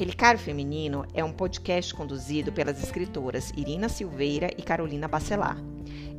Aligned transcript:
Relicário 0.00 0.40
Feminino 0.40 1.04
é 1.12 1.22
um 1.22 1.30
podcast 1.30 1.92
conduzido 1.92 2.50
pelas 2.50 2.82
escritoras 2.82 3.52
Irina 3.54 3.86
Silveira 3.86 4.48
e 4.56 4.62
Carolina 4.62 5.06
Bacelar. 5.06 5.58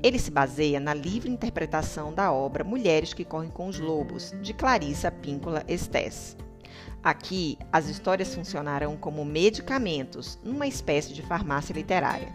Ele 0.04 0.20
se 0.20 0.30
baseia 0.30 0.80
na 0.80 0.94
livre 0.94 1.32
interpretação 1.32 2.14
da 2.14 2.32
obra 2.32 2.64
Mulheres 2.64 3.12
que 3.12 3.26
Correm 3.26 3.50
com 3.50 3.68
os 3.68 3.80
Lobos, 3.80 4.36
de 4.40 4.54
Clarissa 4.54 5.10
Píncola 5.10 5.64
Estés. 5.68 6.38
Aqui, 7.04 7.58
as 7.72 7.90
histórias 7.90 8.36
funcionarão 8.36 8.96
como 8.96 9.26
medicamentos, 9.26 10.38
numa 10.44 10.68
espécie 10.68 11.12
de 11.12 11.24
farmácia 11.24 11.74
literária. 11.74 12.32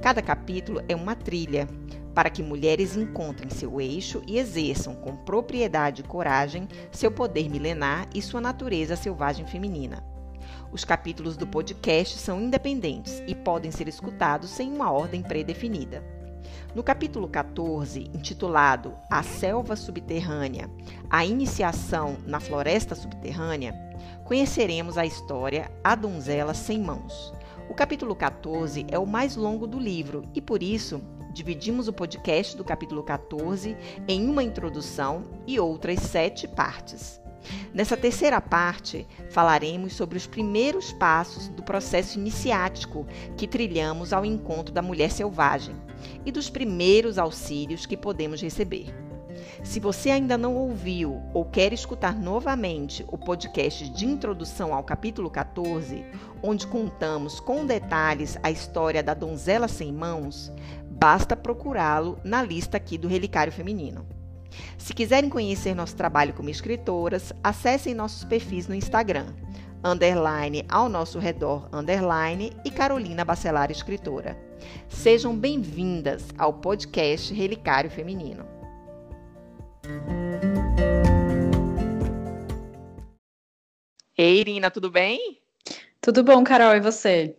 Cada 0.00 0.22
capítulo 0.22 0.82
é 0.88 0.96
uma 0.96 1.14
trilha 1.14 1.68
para 2.14 2.30
que 2.30 2.42
mulheres 2.42 2.96
encontrem 2.96 3.50
seu 3.50 3.78
eixo 3.78 4.22
e 4.26 4.38
exerçam 4.38 4.94
com 4.94 5.14
propriedade 5.14 6.00
e 6.00 6.08
coragem 6.08 6.66
seu 6.90 7.12
poder 7.12 7.50
milenar 7.50 8.08
e 8.14 8.22
sua 8.22 8.40
natureza 8.40 8.96
selvagem 8.96 9.46
feminina. 9.46 10.02
Os 10.70 10.84
capítulos 10.84 11.36
do 11.36 11.46
podcast 11.46 12.18
são 12.18 12.40
independentes 12.40 13.22
e 13.26 13.34
podem 13.34 13.70
ser 13.70 13.88
escutados 13.88 14.50
sem 14.50 14.70
uma 14.70 14.92
ordem 14.92 15.22
pré-definida. 15.22 16.04
No 16.74 16.82
capítulo 16.82 17.26
14, 17.26 18.10
intitulado 18.14 18.94
A 19.10 19.22
Selva 19.22 19.74
Subterrânea 19.74 20.70
A 21.08 21.24
Iniciação 21.24 22.18
na 22.26 22.38
Floresta 22.38 22.94
Subterrânea, 22.94 23.74
conheceremos 24.24 24.98
a 24.98 25.06
história 25.06 25.70
A 25.82 25.94
Donzela 25.94 26.52
Sem 26.52 26.78
Mãos. 26.80 27.32
O 27.70 27.74
capítulo 27.74 28.14
14 28.14 28.86
é 28.90 28.98
o 28.98 29.06
mais 29.06 29.36
longo 29.36 29.66
do 29.66 29.78
livro 29.78 30.22
e, 30.34 30.40
por 30.40 30.62
isso, 30.62 31.00
dividimos 31.32 31.88
o 31.88 31.92
podcast 31.92 32.56
do 32.56 32.64
capítulo 32.64 33.02
14 33.02 33.74
em 34.06 34.28
uma 34.28 34.42
introdução 34.42 35.24
e 35.46 35.58
outras 35.58 36.00
sete 36.00 36.46
partes. 36.46 37.20
Nessa 37.72 37.96
terceira 37.96 38.40
parte, 38.40 39.06
falaremos 39.30 39.94
sobre 39.94 40.16
os 40.16 40.26
primeiros 40.26 40.92
passos 40.92 41.48
do 41.48 41.62
processo 41.62 42.18
iniciático 42.18 43.06
que 43.36 43.46
trilhamos 43.46 44.12
ao 44.12 44.24
encontro 44.24 44.72
da 44.72 44.82
mulher 44.82 45.10
selvagem 45.10 45.76
e 46.24 46.32
dos 46.32 46.48
primeiros 46.48 47.18
auxílios 47.18 47.86
que 47.86 47.96
podemos 47.96 48.40
receber. 48.40 48.94
Se 49.62 49.80
você 49.80 50.10
ainda 50.10 50.36
não 50.36 50.56
ouviu 50.56 51.22
ou 51.32 51.44
quer 51.44 51.72
escutar 51.72 52.14
novamente 52.14 53.04
o 53.08 53.18
podcast 53.18 53.88
de 53.88 54.04
introdução 54.04 54.74
ao 54.74 54.82
capítulo 54.82 55.30
14, 55.30 56.04
onde 56.42 56.66
contamos 56.66 57.40
com 57.40 57.66
detalhes 57.66 58.38
a 58.42 58.50
história 58.50 59.02
da 59.02 59.14
donzela 59.14 59.68
sem 59.68 59.92
mãos, 59.92 60.52
basta 60.90 61.36
procurá-lo 61.36 62.18
na 62.24 62.42
lista 62.42 62.76
aqui 62.76 62.98
do 62.98 63.08
Relicário 63.08 63.52
Feminino. 63.52 64.17
Se 64.76 64.94
quiserem 64.94 65.28
conhecer 65.28 65.74
nosso 65.74 65.96
trabalho 65.96 66.34
como 66.34 66.50
escritoras, 66.50 67.32
acessem 67.42 67.94
nossos 67.94 68.24
perfis 68.24 68.66
no 68.66 68.74
Instagram, 68.74 69.34
underline 69.84 70.64
ao 70.68 70.88
nosso 70.88 71.18
redor, 71.18 71.68
underline 71.72 72.52
e 72.64 72.70
Carolina 72.70 73.24
Bacelar 73.24 73.70
Escritora. 73.70 74.36
Sejam 74.88 75.36
bem-vindas 75.36 76.24
ao 76.36 76.52
podcast 76.54 77.32
Relicário 77.32 77.90
Feminino. 77.90 78.44
Ei, 84.16 84.40
Irina, 84.40 84.70
tudo 84.70 84.90
bem? 84.90 85.40
Tudo 86.00 86.24
bom, 86.24 86.42
Carol, 86.42 86.74
e 86.74 86.80
você? 86.80 87.36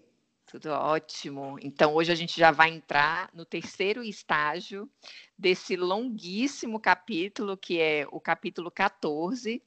Tudo 0.49 0.71
ótimo. 0.71 1.59
Então, 1.61 1.93
hoje 1.93 2.11
a 2.11 2.15
gente 2.15 2.35
já 2.35 2.49
vai 2.49 2.71
entrar 2.71 3.29
no 3.35 3.45
terceiro 3.45 4.03
estágio 4.03 4.89
desse 5.37 5.75
longuíssimo 5.75 6.79
capítulo, 6.79 7.55
que 7.55 7.79
é 7.79 8.07
o 8.11 8.19
capítulo 8.19 8.71
14, 8.71 9.61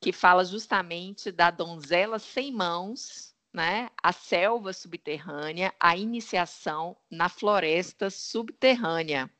que 0.00 0.10
fala 0.10 0.42
justamente 0.42 1.30
da 1.30 1.50
donzela 1.50 2.18
sem 2.18 2.50
mãos, 2.50 3.34
né? 3.52 3.90
A 4.02 4.10
selva 4.10 4.72
subterrânea, 4.72 5.70
a 5.78 5.98
iniciação 5.98 6.96
na 7.10 7.28
floresta 7.28 8.08
subterrânea. 8.08 9.30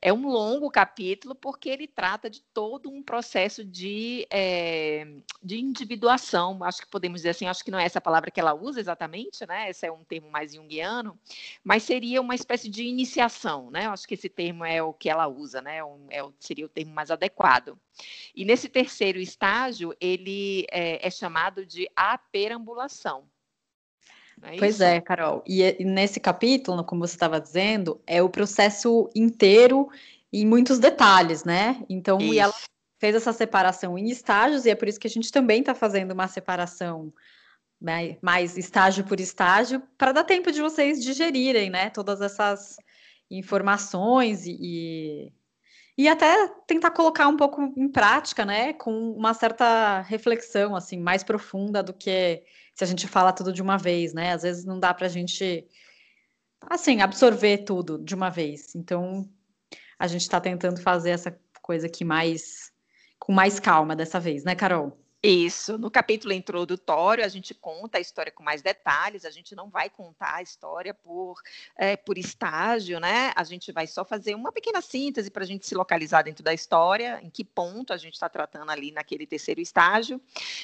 É 0.00 0.12
um 0.12 0.28
longo 0.28 0.70
capítulo 0.70 1.34
porque 1.34 1.68
ele 1.68 1.86
trata 1.86 2.28
de 2.28 2.42
todo 2.42 2.90
um 2.90 3.02
processo 3.02 3.64
de, 3.64 4.26
é, 4.30 5.06
de 5.42 5.58
individuação. 5.58 6.62
Acho 6.62 6.82
que 6.82 6.88
podemos 6.88 7.20
dizer 7.20 7.30
assim, 7.30 7.46
acho 7.46 7.64
que 7.64 7.70
não 7.70 7.78
é 7.78 7.84
essa 7.84 8.00
palavra 8.00 8.30
que 8.30 8.38
ela 8.38 8.54
usa 8.54 8.78
exatamente, 8.78 9.46
né? 9.46 9.70
Esse 9.70 9.86
é 9.86 9.92
um 9.92 10.04
termo 10.04 10.30
mais 10.30 10.54
junguiano, 10.54 11.18
mas 11.64 11.82
seria 11.82 12.20
uma 12.20 12.34
espécie 12.34 12.68
de 12.68 12.84
iniciação, 12.84 13.70
né? 13.70 13.86
Acho 13.86 14.06
que 14.06 14.14
esse 14.14 14.28
termo 14.28 14.64
é 14.64 14.82
o 14.82 14.92
que 14.92 15.08
ela 15.08 15.26
usa, 15.26 15.62
né? 15.62 15.82
Um, 15.82 16.06
é, 16.10 16.22
seria 16.38 16.66
o 16.66 16.68
termo 16.68 16.92
mais 16.92 17.10
adequado. 17.10 17.78
E 18.34 18.44
nesse 18.44 18.68
terceiro 18.68 19.18
estágio, 19.18 19.96
ele 20.00 20.66
é, 20.70 21.06
é 21.06 21.10
chamado 21.10 21.64
de 21.64 21.88
aperambulação. 21.96 23.24
É 24.42 24.56
pois 24.58 24.80
é, 24.80 25.00
Carol. 25.00 25.42
E, 25.46 25.62
e 25.78 25.84
nesse 25.84 26.20
capítulo, 26.20 26.84
como 26.84 27.06
você 27.06 27.14
estava 27.14 27.40
dizendo, 27.40 28.00
é 28.06 28.22
o 28.22 28.28
processo 28.28 29.10
inteiro 29.14 29.88
em 30.32 30.46
muitos 30.46 30.78
detalhes, 30.78 31.44
né? 31.44 31.82
Então, 31.88 32.18
isso. 32.18 32.34
e 32.34 32.38
ela 32.38 32.54
fez 32.98 33.14
essa 33.14 33.32
separação 33.32 33.98
em 33.98 34.08
estágios, 34.08 34.64
e 34.64 34.70
é 34.70 34.74
por 34.74 34.88
isso 34.88 35.00
que 35.00 35.06
a 35.06 35.10
gente 35.10 35.30
também 35.30 35.60
está 35.60 35.74
fazendo 35.74 36.12
uma 36.12 36.28
separação 36.28 37.12
né, 37.80 38.16
mais 38.22 38.56
estágio 38.56 39.04
por 39.04 39.20
estágio, 39.20 39.82
para 39.98 40.12
dar 40.12 40.24
tempo 40.24 40.50
de 40.50 40.62
vocês 40.62 41.02
digerirem, 41.02 41.70
né? 41.70 41.90
Todas 41.90 42.20
essas 42.20 42.76
informações 43.30 44.46
e, 44.46 45.32
e 45.96 46.08
até 46.08 46.48
tentar 46.66 46.90
colocar 46.90 47.28
um 47.28 47.36
pouco 47.36 47.72
em 47.76 47.88
prática, 47.88 48.44
né? 48.44 48.72
Com 48.74 49.12
uma 49.12 49.34
certa 49.34 50.00
reflexão, 50.02 50.74
assim, 50.74 50.98
mais 50.98 51.22
profunda 51.22 51.82
do 51.82 51.92
que 51.92 52.42
se 52.76 52.84
a 52.84 52.86
gente 52.86 53.08
fala 53.08 53.32
tudo 53.32 53.54
de 53.54 53.62
uma 53.62 53.78
vez, 53.78 54.12
né? 54.12 54.32
Às 54.32 54.42
vezes 54.42 54.64
não 54.66 54.78
dá 54.78 54.92
para 54.92 55.06
a 55.06 55.08
gente, 55.08 55.66
assim, 56.60 57.00
absorver 57.00 57.64
tudo 57.64 57.98
de 57.98 58.14
uma 58.14 58.28
vez. 58.28 58.74
Então, 58.74 59.26
a 59.98 60.06
gente 60.06 60.20
está 60.20 60.38
tentando 60.38 60.78
fazer 60.82 61.10
essa 61.10 61.40
coisa 61.62 61.86
aqui 61.86 62.04
mais, 62.04 62.70
com 63.18 63.32
mais 63.32 63.58
calma 63.58 63.96
dessa 63.96 64.20
vez, 64.20 64.44
né, 64.44 64.54
Carol? 64.54 65.05
Isso. 65.26 65.76
No 65.76 65.90
capítulo 65.90 66.32
introdutório, 66.32 67.24
a 67.24 67.28
gente 67.28 67.52
conta 67.52 67.98
a 67.98 68.00
história 68.00 68.30
com 68.30 68.44
mais 68.44 68.62
detalhes, 68.62 69.24
a 69.24 69.30
gente 69.30 69.56
não 69.56 69.68
vai 69.68 69.90
contar 69.90 70.36
a 70.36 70.42
história 70.42 70.94
por, 70.94 71.42
é, 71.76 71.96
por 71.96 72.16
estágio, 72.16 73.00
né? 73.00 73.32
A 73.34 73.42
gente 73.42 73.72
vai 73.72 73.88
só 73.88 74.04
fazer 74.04 74.36
uma 74.36 74.52
pequena 74.52 74.80
síntese 74.80 75.28
para 75.28 75.42
a 75.42 75.46
gente 75.46 75.66
se 75.66 75.74
localizar 75.74 76.22
dentro 76.22 76.44
da 76.44 76.54
história, 76.54 77.18
em 77.24 77.28
que 77.28 77.44
ponto 77.44 77.92
a 77.92 77.96
gente 77.96 78.14
está 78.14 78.28
tratando 78.28 78.70
ali 78.70 78.92
naquele 78.92 79.26
terceiro 79.26 79.60
estágio. 79.60 80.20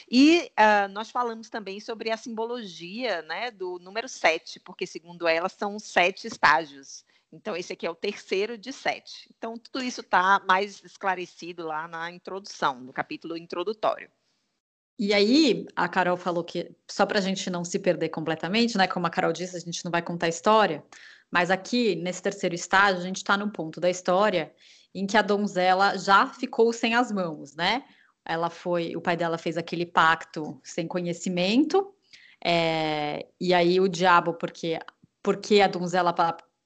E 0.09 0.53
uh, 0.53 0.89
nós 0.93 1.11
falamos 1.11 1.51
também 1.51 1.81
sobre 1.81 2.13
a 2.13 2.17
simbologia 2.17 3.21
né, 3.23 3.51
do 3.51 3.81
número 3.81 4.09
7, 4.09 4.61
porque, 4.61 4.87
segundo 4.87 5.27
ela, 5.27 5.49
são 5.49 5.77
sete 5.81 6.29
estágios. 6.29 7.05
Então, 7.33 7.57
esse 7.57 7.73
aqui 7.73 7.85
é 7.85 7.91
o 7.91 7.97
terceiro 7.97 8.57
de 8.57 8.73
sete. 8.73 9.29
Então, 9.37 9.57
tudo 9.59 9.83
isso 9.83 10.03
está 10.03 10.41
mais 10.47 10.85
esclarecido 10.85 11.67
lá 11.67 11.89
na 11.89 12.13
introdução, 12.13 12.79
no 12.79 12.93
capítulo 12.93 13.37
introdutório. 13.37 14.09
E 15.05 15.13
aí, 15.13 15.67
a 15.75 15.89
Carol 15.89 16.17
falou 16.17 16.45
que, 16.45 16.77
só 16.89 17.05
para 17.05 17.19
a 17.19 17.21
gente 17.21 17.51
não 17.51 17.65
se 17.65 17.77
perder 17.77 18.09
completamente, 18.11 18.79
né? 18.79 18.87
Como 18.87 19.05
a 19.05 19.11
Carol 19.11 19.33
disse, 19.33 19.57
a 19.57 19.59
gente 19.59 19.85
não 19.85 19.91
vai 19.91 20.01
contar 20.01 20.27
a 20.27 20.29
história, 20.29 20.81
mas 21.29 21.51
aqui, 21.51 21.97
nesse 21.97 22.23
terceiro 22.23 22.55
estágio, 22.55 23.01
a 23.01 23.05
gente 23.05 23.17
está 23.17 23.37
no 23.37 23.51
ponto 23.51 23.81
da 23.81 23.91
história 23.91 24.55
em 24.95 25.05
que 25.05 25.17
a 25.17 25.23
donzela 25.23 25.99
já 25.99 26.29
ficou 26.29 26.73
sem 26.73 26.95
as 26.95 27.11
mãos, 27.11 27.57
né? 27.57 27.83
Ela 28.25 28.49
foi, 28.49 28.95
o 28.95 29.01
pai 29.01 29.17
dela 29.17 29.37
fez 29.37 29.59
aquele 29.59 29.85
pacto 29.85 30.61
sem 30.63 30.87
conhecimento, 30.87 31.93
é, 32.45 33.27
e 33.41 33.53
aí 33.53 33.81
o 33.81 33.89
diabo, 33.89 34.35
porque, 34.35 34.79
porque 35.21 35.61
a 35.61 35.67
donzela 35.67 36.15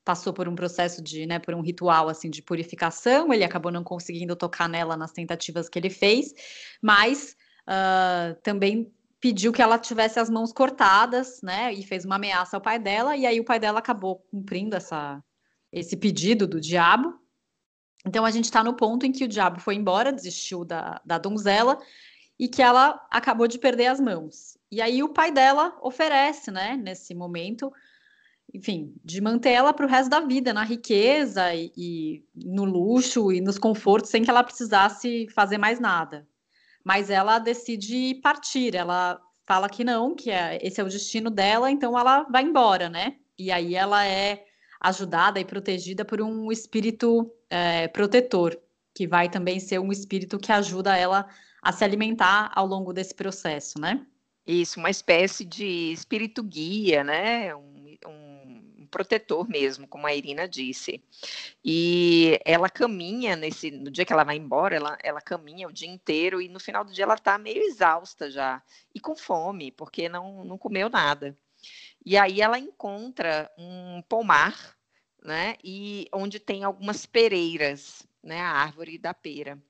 passou 0.05 0.35
por 0.35 0.47
um 0.47 0.55
processo 0.55 1.03
de, 1.03 1.25
né, 1.25 1.39
por 1.39 1.55
um 1.55 1.63
ritual 1.63 2.11
assim 2.11 2.29
de 2.29 2.43
purificação, 2.43 3.33
ele 3.33 3.45
acabou 3.45 3.73
não 3.73 3.83
conseguindo 3.83 4.37
tocar 4.37 4.69
nela 4.69 4.95
nas 4.95 5.13
tentativas 5.13 5.71
que 5.71 5.79
ele 5.79 5.89
fez, 5.89 6.35
mas 6.83 7.35
uh, 7.67 8.35
também 8.43 8.93
pediu 9.21 9.53
que 9.53 9.63
ela 9.63 9.79
tivesse 9.79 10.19
as 10.21 10.31
mãos 10.31 10.53
cortadas, 10.53 11.41
né? 11.43 11.73
E 11.73 11.83
fez 11.83 12.05
uma 12.05 12.17
ameaça 12.17 12.57
ao 12.57 12.61
pai 12.61 12.79
dela, 12.79 13.17
e 13.17 13.27
aí 13.27 13.41
o 13.41 13.45
pai 13.45 13.59
dela 13.59 13.79
acabou 13.79 14.25
cumprindo 14.31 14.77
essa, 14.77 15.23
esse 15.73 15.97
pedido 15.97 16.47
do 16.47 16.61
diabo. 16.61 17.19
Então 18.07 18.25
a 18.25 18.31
gente 18.31 18.45
está 18.45 18.63
no 18.63 18.75
ponto 18.75 19.05
em 19.05 19.13
que 19.13 19.25
o 19.25 19.29
diabo 19.29 19.61
foi 19.61 19.75
embora, 19.75 20.13
desistiu 20.13 20.65
da, 20.65 21.01
da 21.05 21.19
donzela, 21.19 21.79
e 22.39 22.49
que 22.49 22.63
ela 22.63 23.05
acabou 23.11 23.49
de 23.49 23.59
perder 23.59 23.87
as 23.87 23.99
mãos. 23.99 24.57
E 24.71 24.81
aí 24.81 25.03
o 25.03 25.09
pai 25.09 25.33
dela 25.33 25.77
oferece, 25.81 26.51
né, 26.51 26.77
nesse 26.77 27.15
momento, 27.15 27.73
enfim, 28.53 28.95
de 29.03 29.21
manter 29.21 29.51
ela 29.51 29.73
para 29.73 29.87
o 29.87 29.89
resto 29.89 30.11
da 30.11 30.21
vida, 30.21 30.53
na 30.53 30.63
riqueza 30.63 31.55
e, 31.55 31.73
e, 31.77 32.25
no 32.35 32.65
luxo 32.65 33.33
e 33.33 33.41
nos 33.41 33.59
confortos, 33.59 34.11
sem 34.11 34.23
que 34.23 34.31
ela 34.31 34.45
precisasse 34.45 35.27
fazer 35.31 35.59
mais 35.59 35.81
nada 35.81 36.29
mas 36.87 37.11
ela 37.11 37.41
decide 37.41 38.15
partir. 38.23 38.77
Ela 38.77 39.21
fala 39.45 39.69
que 39.69 39.83
não, 39.83 40.15
que 40.15 40.31
é, 40.31 40.57
esse 40.63 40.81
é 40.81 40.85
o 40.85 40.89
destino 40.89 41.31
dela, 41.31 41.69
então 41.69 41.99
ela 41.99 42.23
vai 42.31 42.45
embora, 42.45 42.89
né? 42.89 43.17
E 43.37 43.51
aí 43.51 43.75
ela 43.75 44.07
é 44.07 44.45
ajudada 44.81 45.41
e 45.41 45.45
protegida 45.45 46.05
por 46.05 46.23
um 46.23 46.53
espírito 46.53 47.29
é, 47.51 47.89
protetor, 47.89 48.57
que 48.95 49.05
vai 49.05 49.29
também 49.29 49.59
ser 49.59 49.81
um 49.81 49.91
espírito 49.91 50.39
que 50.39 50.53
ajuda 50.53 50.97
ela 50.97 51.29
a 51.61 51.73
se 51.73 51.83
alimentar 51.83 52.53
ao 52.55 52.69
longo 52.69 52.93
desse 52.93 53.17
processo, 53.17 53.81
né? 53.81 54.07
Isso, 54.47 54.79
uma 54.79 54.89
espécie 54.89 55.45
de 55.45 55.91
espírito 55.91 56.41
guia, 56.41 57.03
né? 57.03 57.53
Um, 57.53 57.76
protetor 58.97 59.47
mesmo, 59.47 59.87
como 59.87 60.07
a 60.07 60.15
Irina 60.15 60.49
disse. 60.49 61.05
E 61.63 62.41
ela 62.47 62.71
caminha 62.71 63.37
nesse, 63.37 63.71
no 63.71 63.91
dia 63.91 64.07
que 64.07 64.13
ela 64.13 64.25
vai 64.25 64.37
embora, 64.37 64.75
ela, 64.75 64.97
ela 65.03 65.21
caminha 65.21 65.69
o 65.69 65.73
dia 65.73 65.89
inteiro 65.89 66.41
e 66.41 66.49
no 66.49 66.59
final 66.59 66.83
do 66.83 66.95
dia 66.95 67.05
ela 67.05 67.15
está 67.15 67.37
meio 67.37 67.63
exausta 67.63 68.31
já 68.31 68.63
e 68.95 68.99
com 68.99 69.15
fome, 69.15 69.71
porque 69.71 70.09
não, 70.09 70.43
não 70.45 70.57
comeu 70.57 70.89
nada. 70.89 71.37
E 72.05 72.17
aí 72.17 72.41
ela 72.41 72.59
encontra 72.59 73.51
um 73.59 74.01
pomar, 74.09 74.75
né? 75.23 75.57
E 75.63 76.09
onde 76.11 76.41
tem 76.41 76.65
algumas 76.65 77.05
pereiras, 77.05 78.07
né? 78.23 78.41
A 78.41 78.51
árvore 78.51 78.97
da 78.97 79.13
pera. 79.13 79.63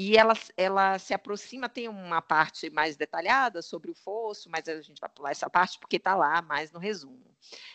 E 0.00 0.16
ela, 0.16 0.34
ela 0.56 0.96
se 0.96 1.12
aproxima, 1.12 1.68
tem 1.68 1.88
uma 1.88 2.22
parte 2.22 2.70
mais 2.70 2.96
detalhada 2.96 3.60
sobre 3.60 3.90
o 3.90 3.94
fosso, 3.96 4.48
mas 4.48 4.68
a 4.68 4.80
gente 4.80 5.00
vai 5.00 5.10
pular 5.10 5.32
essa 5.32 5.50
parte 5.50 5.76
porque 5.76 5.96
está 5.96 6.14
lá 6.14 6.40
mais 6.40 6.70
no 6.70 6.78
resumo. 6.78 7.34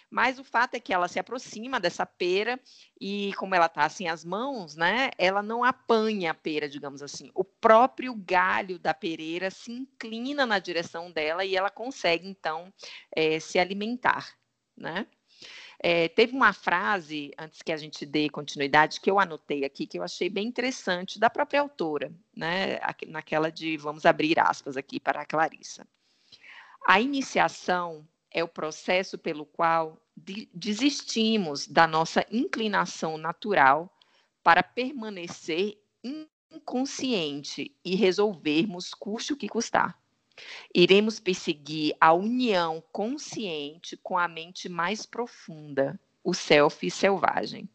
Mas 0.09 0.39
o 0.39 0.43
fato 0.45 0.75
é 0.75 0.79
que 0.79 0.93
ela 0.93 1.09
se 1.09 1.19
aproxima 1.19 1.81
dessa 1.81 2.05
pera 2.05 2.57
e, 2.97 3.33
como 3.33 3.53
ela 3.53 3.65
está 3.65 3.83
assim 3.83 4.07
as 4.07 4.23
mãos, 4.23 4.73
né, 4.73 5.09
ela 5.17 5.43
não 5.43 5.65
apanha 5.65 6.31
a 6.31 6.33
pera, 6.33 6.69
digamos 6.69 7.01
assim. 7.01 7.29
O 7.35 7.43
próprio 7.43 8.15
galho 8.15 8.79
da 8.79 8.93
pereira 8.93 9.51
se 9.51 9.73
inclina 9.73 10.45
na 10.45 10.59
direção 10.59 11.11
dela 11.11 11.43
e 11.43 11.57
ela 11.57 11.69
consegue, 11.69 12.25
então, 12.25 12.73
é, 13.13 13.37
se 13.37 13.59
alimentar, 13.59 14.33
né? 14.77 15.07
É, 15.85 16.07
teve 16.07 16.33
uma 16.33 16.53
frase, 16.53 17.33
antes 17.37 17.61
que 17.61 17.69
a 17.69 17.75
gente 17.75 18.05
dê 18.05 18.29
continuidade, 18.29 19.01
que 19.01 19.11
eu 19.11 19.19
anotei 19.19 19.65
aqui, 19.65 19.85
que 19.85 19.99
eu 19.99 20.03
achei 20.03 20.29
bem 20.29 20.47
interessante, 20.47 21.19
da 21.19 21.29
própria 21.29 21.59
autora, 21.59 22.09
né? 22.33 22.79
naquela 23.07 23.51
de 23.51 23.75
vamos 23.75 24.05
abrir 24.05 24.39
aspas 24.39 24.77
aqui 24.77 24.97
para 24.97 25.19
a 25.19 25.25
Clarissa. 25.25 25.85
A 26.87 27.01
iniciação 27.01 28.07
é 28.31 28.41
o 28.41 28.47
processo 28.47 29.17
pelo 29.17 29.45
qual 29.45 30.01
de 30.15 30.49
desistimos 30.53 31.67
da 31.67 31.85
nossa 31.85 32.25
inclinação 32.31 33.17
natural 33.17 33.93
para 34.41 34.63
permanecer 34.63 35.77
inconsciente 36.49 37.75
e 37.83 37.93
resolvermos 37.93 38.93
custe 38.93 39.33
o 39.33 39.37
que 39.37 39.49
custar. 39.49 40.01
Iremos 40.73 41.19
perseguir 41.19 41.95
a 41.99 42.13
união 42.13 42.83
consciente 42.91 43.95
com 43.97 44.17
a 44.17 44.27
mente 44.27 44.67
mais 44.67 45.05
profunda, 45.05 45.99
o 46.23 46.33
self 46.33 46.89
selvagem. 46.89 47.69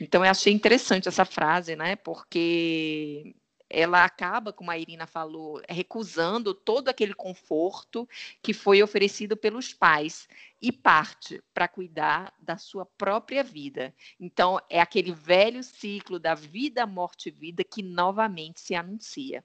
Então, 0.00 0.24
eu 0.24 0.30
achei 0.30 0.52
interessante 0.52 1.08
essa 1.08 1.24
frase, 1.24 1.74
né? 1.74 1.96
Porque 1.96 3.34
ela 3.68 4.04
acaba, 4.04 4.52
como 4.52 4.70
a 4.70 4.78
Irina 4.78 5.06
falou, 5.06 5.60
recusando 5.68 6.54
todo 6.54 6.88
aquele 6.88 7.12
conforto 7.12 8.08
que 8.42 8.54
foi 8.54 8.82
oferecido 8.82 9.36
pelos 9.36 9.74
pais 9.74 10.28
e 10.62 10.72
parte 10.72 11.42
para 11.52 11.68
cuidar 11.68 12.32
da 12.38 12.56
sua 12.56 12.86
própria 12.86 13.42
vida. 13.42 13.94
Então, 14.18 14.58
é 14.70 14.80
aquele 14.80 15.12
velho 15.12 15.62
ciclo 15.62 16.18
da 16.18 16.34
vida, 16.34 16.86
morte 16.86 17.28
e 17.28 17.32
vida 17.32 17.62
que 17.62 17.82
novamente 17.82 18.60
se 18.60 18.74
anuncia. 18.74 19.44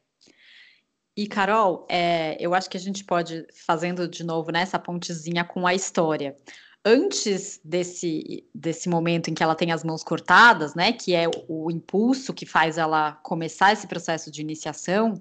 E, 1.15 1.27
Carol, 1.27 1.85
é, 1.89 2.35
eu 2.39 2.55
acho 2.55 2.69
que 2.69 2.77
a 2.77 2.79
gente 2.79 3.03
pode, 3.03 3.45
fazendo 3.53 4.07
de 4.07 4.23
novo 4.23 4.51
né, 4.51 4.61
essa 4.61 4.79
pontezinha 4.79 5.43
com 5.43 5.67
a 5.67 5.73
história. 5.73 6.35
Antes 6.83 7.61
desse, 7.63 8.45
desse 8.53 8.89
momento 8.89 9.29
em 9.29 9.33
que 9.33 9.43
ela 9.43 9.55
tem 9.55 9.71
as 9.71 9.83
mãos 9.83 10.03
cortadas, 10.03 10.73
né, 10.75 10.91
que 10.91 11.13
é 11.13 11.27
o, 11.27 11.65
o 11.65 11.71
impulso 11.71 12.33
que 12.33 12.45
faz 12.45 12.77
ela 12.77 13.13
começar 13.23 13.71
esse 13.71 13.87
processo 13.87 14.31
de 14.31 14.41
iniciação, 14.41 15.13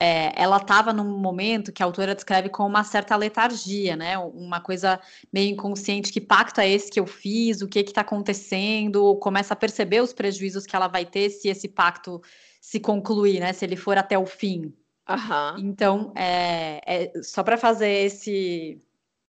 é, 0.00 0.32
ela 0.40 0.58
estava 0.58 0.92
num 0.92 1.18
momento 1.18 1.72
que 1.72 1.82
a 1.82 1.86
autora 1.86 2.14
descreve 2.14 2.48
como 2.48 2.68
uma 2.68 2.84
certa 2.84 3.16
letargia, 3.16 3.96
né? 3.96 4.16
Uma 4.18 4.60
coisa 4.60 5.00
meio 5.32 5.50
inconsciente, 5.50 6.12
que 6.12 6.20
pacto 6.20 6.60
é 6.60 6.68
esse 6.68 6.90
que 6.90 7.00
eu 7.00 7.06
fiz, 7.06 7.62
o 7.62 7.68
que 7.68 7.80
está 7.80 8.02
acontecendo, 8.02 9.16
começa 9.16 9.54
a 9.54 9.56
perceber 9.56 10.00
os 10.00 10.12
prejuízos 10.12 10.66
que 10.66 10.76
ela 10.76 10.86
vai 10.86 11.04
ter 11.04 11.30
se 11.30 11.48
esse 11.48 11.68
pacto 11.68 12.22
se 12.60 12.78
concluir, 12.78 13.40
né? 13.40 13.52
Se 13.52 13.64
ele 13.64 13.76
for 13.76 13.98
até 13.98 14.16
o 14.16 14.26
fim. 14.26 14.72
Uhum. 15.08 15.58
Então, 15.58 16.12
é, 16.14 16.80
é 16.86 17.22
só 17.22 17.42
para 17.42 17.56
fazer 17.56 17.88
esse 17.88 18.80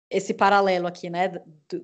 esse 0.10 0.34
paralelo 0.34 0.88
aqui, 0.88 1.10
né, 1.10 1.34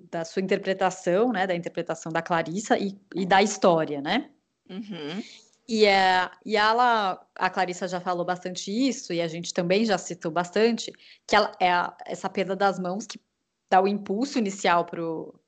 da 0.09 0.23
sua 0.23 0.41
interpretação, 0.41 1.33
né, 1.33 1.45
da 1.45 1.53
interpretação 1.53 2.09
da 2.09 2.21
Clarissa 2.21 2.77
e, 2.77 2.97
e 3.13 3.25
da 3.25 3.43
história, 3.43 4.01
né? 4.01 4.29
Uhum. 4.69 5.21
E, 5.67 5.85
é, 5.85 6.29
e 6.45 6.55
ela, 6.55 7.21
a 7.35 7.49
Clarissa 7.49 7.85
já 7.85 7.99
falou 7.99 8.25
bastante 8.25 8.71
isso, 8.71 9.11
e 9.11 9.21
a 9.21 9.27
gente 9.27 9.53
também 9.53 9.83
já 9.85 9.97
citou 9.97 10.31
bastante, 10.31 10.91
que 11.27 11.35
ela, 11.35 11.51
é 11.59 11.69
a, 11.69 11.95
essa 12.05 12.29
perda 12.29 12.55
das 12.55 12.79
mãos 12.79 13.05
que 13.05 13.19
dá 13.69 13.81
o 13.81 13.87
impulso 13.87 14.37
inicial 14.37 14.85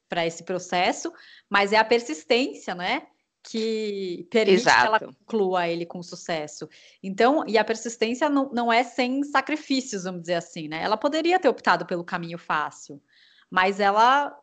para 0.10 0.26
esse 0.26 0.44
processo, 0.44 1.14
mas 1.50 1.72
é 1.72 1.78
a 1.78 1.86
persistência, 1.86 2.76
né? 2.76 3.08
Que 3.50 4.28
permite 4.32 4.62
Exato. 4.62 4.82
que 4.82 4.88
ela 4.88 5.00
conclua 5.00 5.68
ele 5.68 5.86
com 5.86 6.02
sucesso. 6.02 6.68
Então, 7.02 7.44
e 7.48 7.58
a 7.58 7.64
persistência 7.64 8.30
não, 8.30 8.50
não 8.52 8.74
é 8.74 8.84
sem 8.84 9.24
sacrifícios, 9.24 10.04
vamos 10.04 10.22
dizer 10.22 10.36
assim, 10.36 10.68
né? 10.68 10.82
Ela 10.82 10.98
poderia 10.98 11.40
ter 11.40 11.48
optado 11.48 11.86
pelo 11.86 12.04
caminho 12.04 12.38
fácil, 12.38 13.02
mas 13.50 13.80
ela 13.80 14.36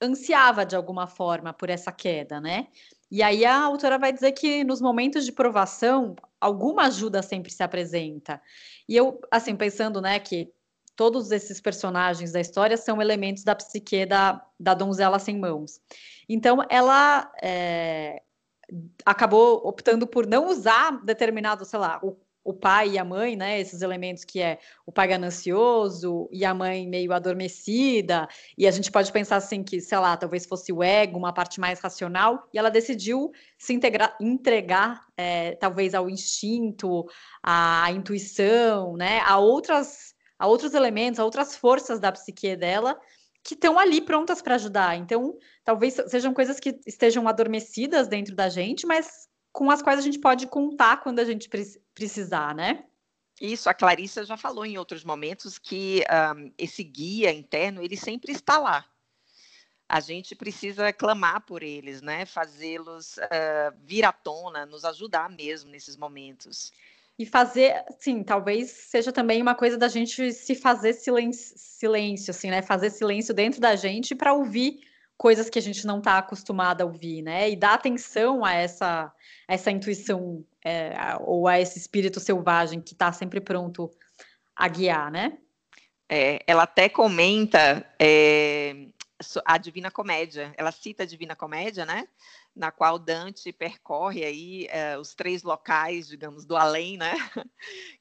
ansiava 0.00 0.66
de 0.66 0.76
alguma 0.76 1.06
forma 1.06 1.52
por 1.52 1.70
essa 1.70 1.90
queda, 1.90 2.40
né? 2.40 2.68
E 3.10 3.22
aí 3.22 3.44
a 3.44 3.60
autora 3.60 3.98
vai 3.98 4.12
dizer 4.12 4.32
que 4.32 4.64
nos 4.64 4.80
momentos 4.80 5.24
de 5.24 5.32
provação, 5.32 6.14
alguma 6.40 6.86
ajuda 6.86 7.22
sempre 7.22 7.50
se 7.50 7.62
apresenta. 7.62 8.40
E 8.88 8.96
eu, 8.96 9.20
assim, 9.30 9.54
pensando, 9.56 10.00
né, 10.00 10.18
que 10.18 10.50
todos 10.96 11.30
esses 11.30 11.60
personagens 11.60 12.32
da 12.32 12.40
história 12.40 12.76
são 12.76 13.00
elementos 13.00 13.44
da 13.44 13.54
psique 13.54 14.04
da, 14.04 14.44
da 14.58 14.74
donzela 14.74 15.18
sem 15.18 15.38
mãos. 15.38 15.80
Então, 16.28 16.58
ela 16.68 17.30
é, 17.42 18.22
acabou 19.04 19.60
optando 19.66 20.06
por 20.06 20.26
não 20.26 20.48
usar 20.48 21.02
determinado, 21.04 21.64
sei 21.64 21.78
lá, 21.78 22.00
o, 22.02 22.16
o 22.44 22.52
pai 22.52 22.90
e 22.90 22.98
a 22.98 23.04
mãe, 23.04 23.36
né? 23.36 23.60
Esses 23.60 23.82
elementos 23.82 24.24
que 24.24 24.40
é 24.40 24.58
o 24.86 24.92
pai 24.92 25.08
ganancioso 25.08 26.28
e 26.32 26.44
a 26.44 26.52
mãe 26.52 26.86
meio 26.88 27.12
adormecida. 27.12 28.28
E 28.56 28.66
a 28.66 28.70
gente 28.70 28.90
pode 28.90 29.12
pensar 29.12 29.36
assim 29.36 29.62
que, 29.62 29.80
sei 29.80 29.98
lá, 29.98 30.16
talvez 30.16 30.46
fosse 30.46 30.72
o 30.72 30.82
ego, 30.82 31.18
uma 31.18 31.32
parte 31.32 31.60
mais 31.60 31.80
racional, 31.80 32.48
e 32.52 32.58
ela 32.58 32.70
decidiu 32.70 33.30
se 33.58 33.72
integrar, 33.72 34.16
entregar, 34.20 35.06
é, 35.16 35.52
talvez 35.56 35.94
ao 35.94 36.10
instinto, 36.10 37.06
à, 37.42 37.90
intuição, 37.92 38.96
né? 38.96 39.20
A 39.20 39.38
outras, 39.38 40.14
a 40.38 40.46
outros 40.46 40.74
elementos, 40.74 41.20
a 41.20 41.24
outras 41.24 41.54
forças 41.54 42.00
da 42.00 42.10
psique 42.10 42.56
dela 42.56 42.98
que 43.42 43.54
estão 43.54 43.78
ali 43.78 44.00
prontas 44.00 44.40
para 44.40 44.54
ajudar. 44.54 44.96
Então, 44.96 45.38
talvez 45.64 45.94
sejam 46.08 46.32
coisas 46.32 46.60
que 46.60 46.80
estejam 46.86 47.26
adormecidas 47.26 48.08
dentro 48.08 48.34
da 48.34 48.48
gente, 48.48 48.86
mas 48.86 49.28
com 49.52 49.70
as 49.70 49.82
quais 49.82 49.98
a 49.98 50.02
gente 50.02 50.18
pode 50.18 50.46
contar 50.46 50.98
quando 50.98 51.18
a 51.18 51.24
gente 51.24 51.48
precisar, 51.94 52.54
né? 52.54 52.84
Isso, 53.40 53.68
a 53.68 53.74
Clarissa 53.74 54.24
já 54.24 54.36
falou 54.36 54.64
em 54.64 54.78
outros 54.78 55.02
momentos 55.04 55.58
que 55.58 56.04
um, 56.36 56.52
esse 56.56 56.84
guia 56.84 57.32
interno, 57.32 57.82
ele 57.82 57.96
sempre 57.96 58.32
está 58.32 58.56
lá. 58.58 58.86
A 59.88 60.00
gente 60.00 60.34
precisa 60.34 60.92
clamar 60.92 61.44
por 61.44 61.62
eles, 61.62 62.00
né? 62.00 62.24
Fazê-los 62.24 63.16
uh, 63.16 63.76
vir 63.82 64.04
à 64.04 64.12
tona, 64.12 64.64
nos 64.64 64.84
ajudar 64.84 65.28
mesmo 65.28 65.70
nesses 65.70 65.96
momentos. 65.96 66.72
E 67.18 67.26
fazer, 67.26 67.84
sim, 67.98 68.22
talvez 68.24 68.70
seja 68.70 69.12
também 69.12 69.40
uma 69.40 69.54
coisa 69.54 69.76
da 69.76 69.88
gente 69.88 70.32
se 70.32 70.54
fazer 70.54 70.94
silêncio, 70.94 71.54
silêncio 71.56 72.30
assim, 72.30 72.50
né? 72.50 72.62
Fazer 72.62 72.90
silêncio 72.90 73.34
dentro 73.34 73.60
da 73.60 73.76
gente 73.76 74.14
para 74.14 74.32
ouvir 74.32 74.80
coisas 75.16 75.48
que 75.48 75.58
a 75.58 75.62
gente 75.62 75.86
não 75.86 75.98
está 75.98 76.18
acostumada 76.18 76.82
a 76.82 76.86
ouvir, 76.86 77.22
né? 77.22 77.48
E 77.48 77.54
dar 77.54 77.74
atenção 77.74 78.44
a 78.44 78.54
essa, 78.54 79.12
essa 79.46 79.70
intuição 79.70 80.44
é, 80.64 80.94
ou 81.20 81.46
a 81.46 81.60
esse 81.60 81.78
espírito 81.78 82.18
selvagem 82.18 82.80
que 82.80 82.92
está 82.92 83.12
sempre 83.12 83.40
pronto 83.40 83.90
a 84.56 84.66
guiar, 84.66 85.10
né? 85.10 85.38
É, 86.08 86.40
ela 86.46 86.64
até 86.64 86.88
comenta 86.88 87.86
é, 88.00 88.88
a 89.44 89.58
Divina 89.58 89.90
Comédia, 89.90 90.52
ela 90.56 90.72
cita 90.72 91.04
a 91.04 91.06
Divina 91.06 91.36
Comédia, 91.36 91.86
né? 91.86 92.08
Na 92.54 92.70
qual 92.70 92.98
Dante 92.98 93.52
percorre 93.52 94.24
aí 94.24 94.66
é, 94.68 94.98
os 94.98 95.14
três 95.14 95.42
locais, 95.42 96.08
digamos, 96.08 96.44
do 96.44 96.56
além, 96.56 96.96
né? 96.96 97.12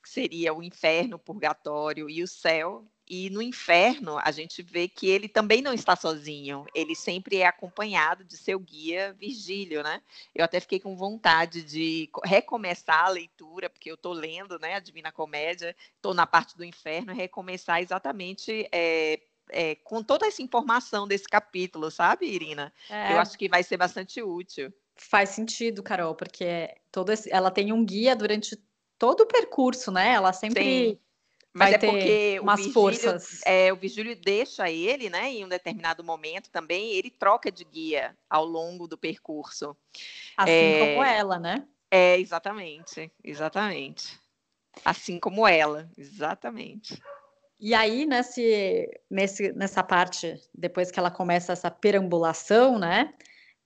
Que 0.02 0.10
seria 0.10 0.54
o 0.54 0.64
inferno, 0.64 1.16
o 1.16 1.20
purgatório 1.20 2.10
e 2.10 2.24
o 2.24 2.28
céu. 2.28 2.86
E 3.14 3.30
no 3.30 3.42
inferno, 3.42 4.18
a 4.20 4.32
gente 4.32 4.62
vê 4.62 4.88
que 4.88 5.06
ele 5.06 5.28
também 5.28 5.62
não 5.62 5.74
está 5.74 5.98
sozinho, 5.98 6.66
ele 6.74 6.96
sempre 6.96 7.40
é 7.40 7.46
acompanhado 7.46 8.24
de 8.24 8.38
seu 8.38 8.58
guia 8.58 9.14
Virgílio, 9.20 9.84
né? 9.84 10.02
Eu 10.34 10.46
até 10.46 10.62
fiquei 10.62 10.80
com 10.80 10.96
vontade 10.96 11.62
de 11.62 12.10
recomeçar 12.24 13.08
a 13.08 13.10
leitura, 13.10 13.70
porque 13.70 13.92
eu 13.92 13.96
estou 13.96 14.14
lendo 14.14 14.58
né, 14.60 14.76
a 14.76 14.80
Divina 14.80 15.12
Comédia, 15.12 15.76
estou 15.94 16.14
na 16.14 16.26
parte 16.26 16.56
do 16.56 16.64
inferno, 16.64 17.14
recomeçar 17.14 17.82
exatamente 17.82 18.66
é, 18.72 19.20
é, 19.50 19.76
com 19.76 20.04
toda 20.04 20.26
essa 20.26 20.42
informação 20.42 21.08
desse 21.08 21.26
capítulo, 21.26 21.90
sabe, 21.92 22.26
Irina? 22.26 22.74
É. 22.90 23.14
Eu 23.14 23.20
acho 23.20 23.38
que 23.38 23.50
vai 23.50 23.64
ser 23.64 23.78
bastante 23.78 24.22
útil. 24.22 24.74
Faz 24.96 25.30
sentido, 25.30 25.82
Carol, 25.82 26.16
porque 26.16 26.76
todo 26.92 27.12
esse, 27.12 27.32
ela 27.32 27.50
tem 27.50 27.72
um 27.72 27.84
guia 27.84 28.16
durante 28.16 28.58
todo 28.98 29.22
o 29.22 29.26
percurso, 29.26 29.92
né? 29.92 30.14
Ela 30.14 30.32
sempre. 30.32 30.64
Sim 30.64 31.00
Mas 31.54 31.72
vai 31.72 31.76
é 31.76 31.78
porque 31.78 32.40
umas 32.40 32.60
o 32.60 32.64
Virgílio, 32.64 32.74
forças. 32.74 33.42
É, 33.46 33.74
o 33.74 33.76
Virgílio 33.76 34.16
deixa 34.16 34.70
ele, 34.70 35.10
né? 35.10 35.32
Em 35.32 35.44
um 35.44 35.50
determinado 35.50 36.04
momento 36.04 36.50
também, 36.50 36.92
ele 36.92 37.10
troca 37.10 37.52
de 37.52 37.64
guia 37.64 38.16
ao 38.30 38.46
longo 38.46 38.88
do 38.88 38.98
percurso. 38.98 39.76
Assim 40.38 40.52
é, 40.52 40.80
como 40.80 41.04
ela, 41.04 41.40
né? 41.40 41.68
É, 41.90 42.18
exatamente, 42.18 43.12
exatamente. 43.24 44.18
Assim 44.86 45.20
como 45.20 45.46
ela, 45.46 45.90
exatamente. 45.98 47.02
E 47.62 47.76
aí, 47.76 48.06
nesse, 48.08 48.90
nesse, 49.10 49.54
nessa 49.54 49.84
parte, 49.84 50.36
depois 50.54 50.90
que 50.90 51.00
ela 51.00 51.12
começa 51.12 51.54
essa 51.54 51.70
perambulação, 51.70 52.80
né? 52.80 53.14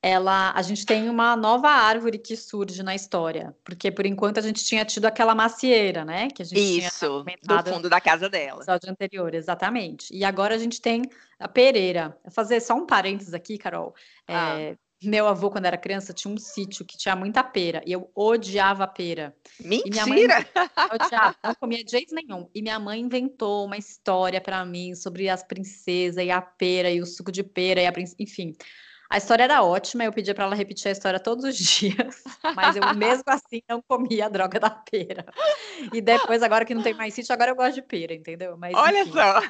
ela, 0.05 0.51
a 0.51 0.61
gente 0.61 0.85
tem 0.85 1.09
uma 1.09 1.35
nova 1.35 1.67
árvore 1.67 2.19
que 2.19 2.37
surge 2.37 2.83
na 2.83 2.93
história, 2.93 3.55
porque 3.63 3.89
por 3.91 4.05
enquanto 4.05 4.37
a 4.37 4.41
gente 4.41 4.63
tinha 4.63 4.85
tido 4.85 5.05
aquela 5.05 5.33
macieira, 5.33 6.05
né? 6.05 6.27
Que 6.29 6.43
a 6.43 6.45
gente 6.45 6.59
Isso, 6.59 7.23
tinha 7.25 7.61
do 7.63 7.69
fundo 7.71 7.89
da 7.89 7.99
casa 7.99 8.29
dela. 8.29 8.57
No 8.57 8.61
episódio 8.61 8.91
anterior, 8.91 9.33
exatamente. 9.33 10.15
E 10.15 10.23
agora 10.23 10.53
a 10.53 10.59
gente 10.59 10.79
tem 10.79 11.01
a 11.39 11.47
pereira. 11.47 12.15
Vou 12.23 12.31
fazer 12.31 12.59
só 12.59 12.75
um 12.75 12.85
parênteses 12.85 13.33
aqui, 13.33 13.57
Carol. 13.57 13.95
Ah. 14.27 14.59
É, 14.59 14.77
meu 15.07 15.27
avô, 15.27 15.49
quando 15.49 15.65
era 15.65 15.77
criança, 15.77 16.13
tinha 16.13 16.33
um 16.33 16.37
sítio 16.37 16.85
que 16.85 16.97
tinha 16.97 17.15
muita 17.15 17.43
pera. 17.43 17.81
E 17.85 17.91
eu 17.91 18.09
odiava 18.15 18.87
pera. 18.87 19.35
Mentira! 19.59 20.05
Mãe, 20.05 20.25
odiava, 20.93 21.35
não 21.43 21.55
comia 21.55 21.83
de 21.83 21.91
jeito 21.91 22.13
nenhum. 22.13 22.49
E 22.53 22.61
minha 22.61 22.79
mãe 22.79 22.99
inventou 22.99 23.65
uma 23.65 23.77
história 23.77 24.41
para 24.41 24.65
mim 24.65 24.95
sobre 24.95 25.29
as 25.29 25.43
princesas 25.43 26.23
e 26.23 26.31
a 26.31 26.41
pera 26.41 26.89
e 26.89 27.01
o 27.01 27.05
suco 27.05 27.31
de 27.31 27.43
pera 27.43 27.81
e 27.81 27.87
a 27.87 27.93
enfim. 28.19 28.53
A 29.09 29.17
história 29.17 29.43
era 29.43 29.63
ótima, 29.63 30.03
eu 30.03 30.11
pedia 30.11 30.33
para 30.33 30.45
ela 30.45 30.55
repetir 30.55 30.87
a 30.87 30.91
história 30.91 31.19
todos 31.19 31.45
os 31.45 31.55
dias, 31.57 32.23
mas 32.55 32.75
eu 32.75 32.93
mesmo 32.95 33.23
assim 33.27 33.61
não 33.69 33.81
comia 33.81 34.25
a 34.25 34.29
droga 34.29 34.59
da 34.59 34.69
pera. 34.69 35.25
E 35.93 36.01
depois, 36.01 36.41
agora 36.41 36.65
que 36.65 36.73
não 36.73 36.81
tem 36.81 36.93
mais 36.93 37.13
sítio, 37.13 37.33
agora 37.33 37.51
eu 37.51 37.55
gosto 37.55 37.75
de 37.75 37.81
pera, 37.81 38.13
entendeu? 38.13 38.57
Mas, 38.57 38.73
Olha 38.75 39.01
enfim, 39.01 39.11
só! 39.11 39.41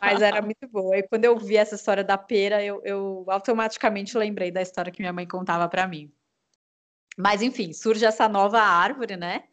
Mas 0.00 0.20
era 0.20 0.42
muito 0.42 0.68
boa. 0.68 0.96
E 0.98 1.02
quando 1.08 1.24
eu 1.24 1.36
vi 1.38 1.56
essa 1.56 1.74
história 1.74 2.04
da 2.04 2.18
pera, 2.18 2.62
eu, 2.62 2.80
eu 2.84 3.24
automaticamente 3.28 4.16
lembrei 4.16 4.50
da 4.50 4.60
história 4.60 4.92
que 4.92 5.00
minha 5.00 5.12
mãe 5.12 5.26
contava 5.26 5.68
para 5.68 5.86
mim. 5.86 6.12
Mas 7.16 7.42
enfim, 7.42 7.72
surge 7.72 8.04
essa 8.04 8.28
nova 8.28 8.60
árvore, 8.60 9.16
né? 9.16 9.44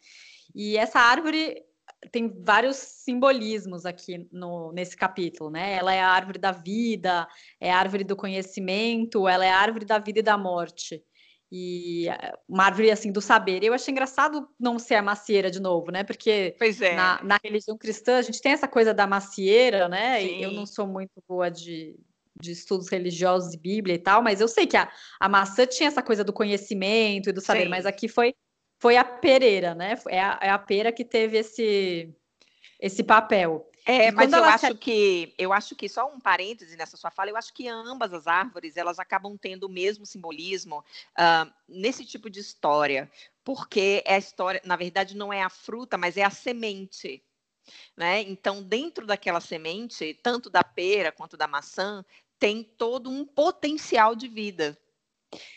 E 0.53 0.77
essa 0.77 0.99
árvore 0.99 1.66
tem 2.11 2.31
vários 2.43 2.77
simbolismos 2.77 3.85
aqui 3.85 4.27
no, 4.31 4.71
nesse 4.71 4.95
capítulo, 4.95 5.49
né? 5.49 5.73
Ela 5.73 5.93
é 5.93 6.01
a 6.01 6.09
árvore 6.09 6.39
da 6.39 6.51
vida, 6.51 7.27
é 7.59 7.71
a 7.71 7.77
árvore 7.77 8.03
do 8.03 8.15
conhecimento, 8.15 9.27
ela 9.27 9.45
é 9.45 9.49
a 9.49 9.57
árvore 9.57 9.85
da 9.85 9.97
vida 9.97 10.19
e 10.19 10.23
da 10.23 10.37
morte. 10.37 11.03
E 11.51 12.09
eh, 12.09 12.33
uma 12.47 12.65
árvore 12.65 12.91
assim 12.91 13.11
do 13.11 13.21
saber. 13.21 13.63
Eu 13.63 13.73
achei 13.73 13.91
engraçado 13.91 14.47
não 14.59 14.77
ser 14.77 14.95
a 14.95 15.01
macieira 15.01 15.49
de 15.49 15.59
novo, 15.59 15.91
né? 15.91 16.03
Porque 16.03 16.55
é. 16.59 16.95
na, 16.95 17.23
na, 17.23 17.39
religião 17.43 17.77
cristã 17.77 18.17
a 18.17 18.21
gente 18.21 18.41
tem 18.41 18.51
essa 18.51 18.67
coisa 18.67 18.93
da 18.93 19.07
macieira, 19.07 19.87
né? 19.87 20.19
Sim. 20.19 20.39
E 20.39 20.43
eu 20.43 20.51
não 20.51 20.65
sou 20.65 20.85
muito 20.85 21.23
boa 21.27 21.49
de, 21.49 21.97
de 22.39 22.51
estudos 22.51 22.89
religiosos 22.89 23.53
e 23.53 23.57
Bíblia 23.57 23.95
e 23.95 23.99
tal, 23.99 24.21
mas 24.21 24.41
eu 24.41 24.47
sei 24.47 24.67
que 24.67 24.77
a, 24.77 24.91
a 25.19 25.29
maçã 25.29 25.65
tinha 25.65 25.87
essa 25.87 26.03
coisa 26.03 26.23
do 26.23 26.33
conhecimento 26.33 27.29
e 27.29 27.33
do 27.33 27.41
saber, 27.41 27.63
Sim. 27.63 27.69
mas 27.69 27.85
aqui 27.85 28.07
foi 28.07 28.35
foi 28.79 28.97
a 28.97 29.03
pereira, 29.03 29.73
né? 29.73 29.99
É 30.07 30.21
a, 30.21 30.39
é 30.41 30.49
a 30.49 30.59
pera 30.59 30.91
que 30.91 31.03
teve 31.03 31.37
esse, 31.37 32.13
esse 32.79 33.03
papel. 33.03 33.69
É, 33.85 34.11
mas 34.11 34.33
eu 34.33 34.43
acho 34.43 34.75
que 34.75 35.33
eu 35.37 35.53
acho 35.53 35.73
que 35.73 35.87
só 35.87 36.11
um 36.13 36.19
parêntese 36.19 36.75
nessa 36.75 36.97
sua 36.97 37.09
fala, 37.09 37.29
eu 37.29 37.37
acho 37.37 37.53
que 37.53 37.69
ambas 37.69 38.13
as 38.13 38.27
árvores 38.27 38.75
elas 38.75 38.99
acabam 38.99 39.37
tendo 39.37 39.63
o 39.63 39.69
mesmo 39.69 40.05
simbolismo 40.05 40.83
uh, 41.17 41.49
nesse 41.69 42.03
tipo 42.03 42.29
de 42.29 42.41
história, 42.41 43.09
porque 43.45 44.03
é 44.05 44.15
a 44.15 44.17
história, 44.17 44.61
na 44.65 44.75
verdade, 44.75 45.15
não 45.15 45.31
é 45.31 45.41
a 45.41 45.49
fruta, 45.49 45.97
mas 45.97 46.17
é 46.17 46.23
a 46.23 46.29
semente. 46.29 47.23
Né? 47.95 48.21
Então, 48.23 48.61
dentro 48.61 49.05
daquela 49.05 49.39
semente, 49.39 50.19
tanto 50.21 50.49
da 50.49 50.63
pera 50.65 51.11
quanto 51.11 51.37
da 51.37 51.47
maçã, 51.47 52.03
tem 52.37 52.63
todo 52.63 53.09
um 53.09 53.25
potencial 53.25 54.15
de 54.15 54.27
vida. 54.27 54.77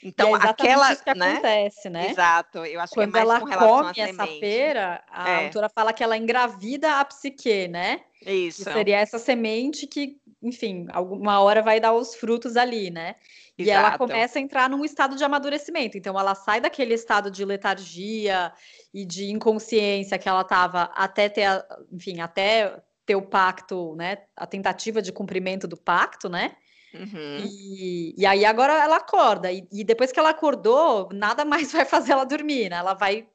Então, 0.02 0.36
é 0.36 0.40
aquela. 0.48 0.92
Isso 0.92 1.04
que 1.04 1.14
né? 1.14 1.32
acontece, 1.32 1.90
né? 1.90 2.10
Exato, 2.10 2.58
eu 2.64 2.80
acho 2.80 2.94
Quando 2.94 3.12
que 3.12 3.18
é 3.18 3.24
mais 3.24 3.40
ela 3.42 3.58
com 3.58 3.66
come 3.66 3.92
essa 3.96 4.26
pera, 4.26 5.04
a 5.10 5.30
é. 5.30 5.44
autora 5.46 5.68
fala 5.68 5.92
que 5.92 6.02
ela 6.02 6.16
engravida 6.16 7.00
a 7.00 7.04
psique, 7.04 7.68
né? 7.68 8.00
Isso. 8.24 8.64
Que 8.64 8.72
seria 8.72 8.98
essa 8.98 9.18
semente 9.18 9.86
que, 9.86 10.18
enfim, 10.42 10.86
alguma 10.92 11.40
hora 11.40 11.62
vai 11.62 11.80
dar 11.80 11.92
os 11.92 12.14
frutos 12.14 12.56
ali, 12.56 12.90
né? 12.90 13.16
E 13.56 13.62
Exato. 13.62 13.78
ela 13.78 13.98
começa 13.98 14.38
a 14.38 14.42
entrar 14.42 14.70
num 14.70 14.84
estado 14.84 15.16
de 15.16 15.24
amadurecimento. 15.24 15.98
Então, 15.98 16.18
ela 16.18 16.34
sai 16.34 16.60
daquele 16.60 16.94
estado 16.94 17.30
de 17.30 17.44
letargia 17.44 18.52
e 18.92 19.04
de 19.04 19.30
inconsciência 19.30 20.18
que 20.18 20.28
ela 20.28 20.40
estava 20.42 20.84
até 20.94 21.28
ter, 21.28 21.46
enfim, 21.92 22.20
até 22.20 22.80
ter 23.04 23.16
o 23.16 23.22
pacto, 23.22 23.94
né? 23.96 24.18
A 24.36 24.46
tentativa 24.46 25.02
de 25.02 25.12
cumprimento 25.12 25.66
do 25.66 25.76
pacto, 25.76 26.28
né? 26.28 26.56
Uhum. 26.92 27.44
E, 27.44 28.14
e 28.16 28.26
aí 28.26 28.44
agora 28.44 28.72
ela 28.72 28.96
acorda. 28.96 29.50
E, 29.52 29.66
e, 29.70 29.84
depois 29.84 30.10
que 30.10 30.18
ela 30.18 30.30
acordou, 30.30 31.08
nada 31.12 31.44
mais 31.44 31.70
vai 31.72 31.84
fazer 31.84 32.12
ela 32.12 32.24
dormir, 32.24 32.70
né? 32.70 32.76
Ela 32.76 32.94
vai. 32.94 33.26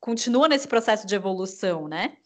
Continua 0.00 0.48
nesse 0.48 0.68
processo 0.68 1.06
de 1.06 1.14
evolução, 1.14 1.88
né? 1.88 2.16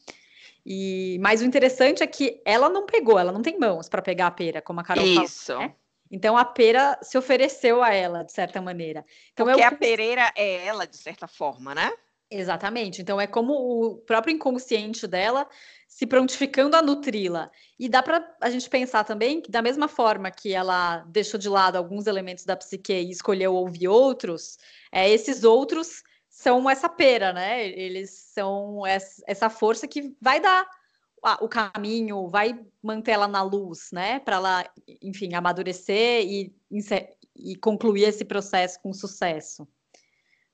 E, 0.64 1.18
mas 1.20 1.40
o 1.40 1.44
interessante 1.44 2.02
é 2.02 2.06
que 2.06 2.40
ela 2.44 2.68
não 2.68 2.84
pegou, 2.84 3.18
ela 3.18 3.32
não 3.32 3.42
tem 3.42 3.58
mãos 3.58 3.88
para 3.88 4.02
pegar 4.02 4.26
a 4.26 4.30
pera, 4.30 4.60
como 4.60 4.80
a 4.80 4.84
Carol 4.84 5.04
Isso. 5.04 5.52
falou. 5.52 5.62
Né? 5.62 5.74
Então 6.10 6.36
a 6.36 6.44
pera 6.44 6.98
se 7.02 7.16
ofereceu 7.16 7.82
a 7.82 7.94
ela, 7.94 8.24
de 8.24 8.32
certa 8.32 8.60
maneira. 8.60 9.04
Então, 9.32 9.46
Porque 9.46 9.62
eu... 9.62 9.66
a 9.66 9.72
pereira 9.72 10.32
é 10.36 10.66
ela, 10.66 10.86
de 10.86 10.96
certa 10.96 11.28
forma, 11.28 11.74
né? 11.74 11.90
Exatamente. 12.30 13.02
Então 13.02 13.20
é 13.20 13.26
como 13.26 13.52
o 13.54 13.96
próprio 13.98 14.32
inconsciente 14.32 15.06
dela 15.06 15.48
se 15.88 16.06
prontificando 16.06 16.76
a 16.76 16.82
nutri-la. 16.82 17.50
E 17.76 17.88
dá 17.88 18.02
para 18.02 18.24
a 18.40 18.48
gente 18.48 18.70
pensar 18.70 19.02
também 19.02 19.40
que, 19.40 19.50
da 19.50 19.60
mesma 19.60 19.88
forma 19.88 20.30
que 20.30 20.52
ela 20.52 20.98
deixou 21.08 21.38
de 21.40 21.48
lado 21.48 21.76
alguns 21.76 22.06
elementos 22.06 22.44
da 22.44 22.56
psique 22.56 22.92
e 22.92 23.10
escolheu 23.10 23.54
ouvir 23.54 23.88
outros, 23.88 24.56
é, 24.92 25.10
esses 25.10 25.42
outros 25.42 26.04
são 26.28 26.70
essa 26.70 26.88
pera, 26.88 27.32
né? 27.32 27.66
Eles 27.66 28.10
são 28.32 28.86
essa 28.86 29.50
força 29.50 29.88
que 29.88 30.14
vai 30.20 30.38
dar 30.40 30.64
o 31.40 31.48
caminho, 31.48 32.28
vai 32.28 32.58
manter 32.80 33.10
ela 33.10 33.26
na 33.26 33.42
luz, 33.42 33.90
né? 33.92 34.20
Para 34.20 34.36
ela, 34.36 34.70
enfim, 35.02 35.34
amadurecer 35.34 36.24
e, 36.24 36.54
e 37.36 37.56
concluir 37.56 38.04
esse 38.04 38.24
processo 38.24 38.80
com 38.80 38.92
sucesso. 38.92 39.66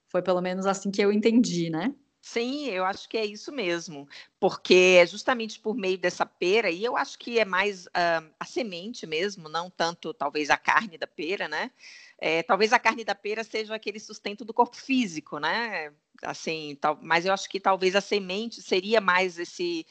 Foi 0.09 0.23
pelo 0.23 0.41
menos 0.41 0.67
assim 0.67 0.91
que 0.91 1.03
eu 1.03 1.13
entendi, 1.13 1.71
né? 1.71 1.95
Sim, 2.29 2.67
eu 2.67 2.85
acho 2.85 3.09
que 3.09 3.17
é 3.17 3.25
isso 3.25 3.53
mesmo, 3.53 4.09
porque 4.41 4.99
é 5.01 5.07
justamente 5.07 5.61
por 5.61 5.77
meio 5.77 5.97
dessa 5.97 6.27
pera, 6.27 6.69
e 6.69 6.85
eu 6.85 6.97
acho 6.97 7.17
que 7.17 7.39
é 7.39 7.45
mais 7.45 7.87
uh, 7.87 8.35
a 8.41 8.45
semente 8.45 9.07
mesmo, 9.07 9.49
não 9.49 9.71
tanto 9.71 10.13
talvez 10.13 10.51
a 10.51 10.57
carne 10.57 10.99
da 10.99 11.07
pera, 11.07 11.47
né? 11.47 11.71
É, 12.19 12.43
talvez 12.43 12.73
a 12.73 12.81
carne 12.81 13.05
da 13.05 13.15
pera 13.15 13.45
seja 13.45 13.77
aquele 13.77 14.01
sustento 14.01 14.45
do 14.45 14.53
corpo 14.53 14.75
físico, 14.75 15.39
né? 15.39 15.93
Assim, 16.21 16.77
tal, 16.81 16.99
mas 17.01 17.27
eu 17.27 17.33
acho 17.33 17.49
que 17.49 17.61
talvez 17.61 17.95
a 17.95 18.01
semente 18.01 18.61
seria 18.61 19.01
mais 19.01 19.39
esse, 19.39 19.87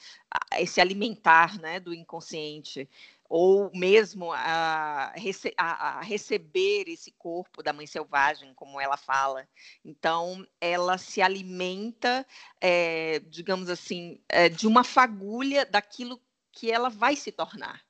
esse 0.58 0.82
alimentar, 0.82 1.58
né, 1.58 1.80
do 1.80 1.94
inconsciente 1.94 2.90
ou 3.28 3.72
mesmo 3.74 4.32
a, 4.32 5.12
rece 5.16 5.54
a, 5.58 5.98
a, 5.98 6.02
receber 6.02 6.86
esse 6.88 7.12
corpo 7.12 7.64
da 7.64 7.74
mãe 7.74 7.88
selvagem, 7.88 8.54
como 8.54 8.80
ela 8.80 8.98
fala. 8.98 9.48
Então, 9.84 10.46
ela 10.62 10.98
se 10.98 11.22
alimenta, 11.22 12.26
é, 12.62 13.20
digamos 13.20 13.70
assim, 13.70 14.22
é, 14.30 14.48
de 14.50 14.68
uma 14.68 14.84
fagulha 14.84 15.66
daquilo 15.66 16.22
que 16.52 16.72
ela 16.72 16.90
vai 16.90 17.16
se 17.16 17.32
tornar. 17.32 17.84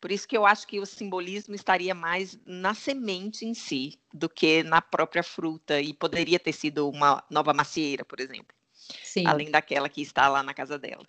Por 0.00 0.12
isso 0.12 0.28
que 0.28 0.36
eu 0.36 0.46
acho 0.46 0.66
que 0.66 0.78
o 0.78 0.86
simbolismo 0.86 1.54
estaria 1.54 1.94
mais 1.94 2.38
na 2.46 2.72
semente 2.72 3.44
em 3.44 3.52
si 3.52 3.98
do 4.14 4.28
que 4.28 4.62
na 4.62 4.80
própria 4.80 5.24
fruta 5.24 5.80
e 5.80 5.92
poderia 5.92 6.38
ter 6.38 6.52
sido 6.52 6.88
uma 6.88 7.24
nova 7.28 7.52
macieira, 7.52 8.04
por 8.04 8.20
exemplo, 8.20 8.54
Sim. 9.02 9.26
além 9.26 9.50
daquela 9.50 9.88
que 9.88 10.00
está 10.00 10.28
lá 10.28 10.40
na 10.42 10.54
casa 10.54 10.78
dela. 10.78 11.04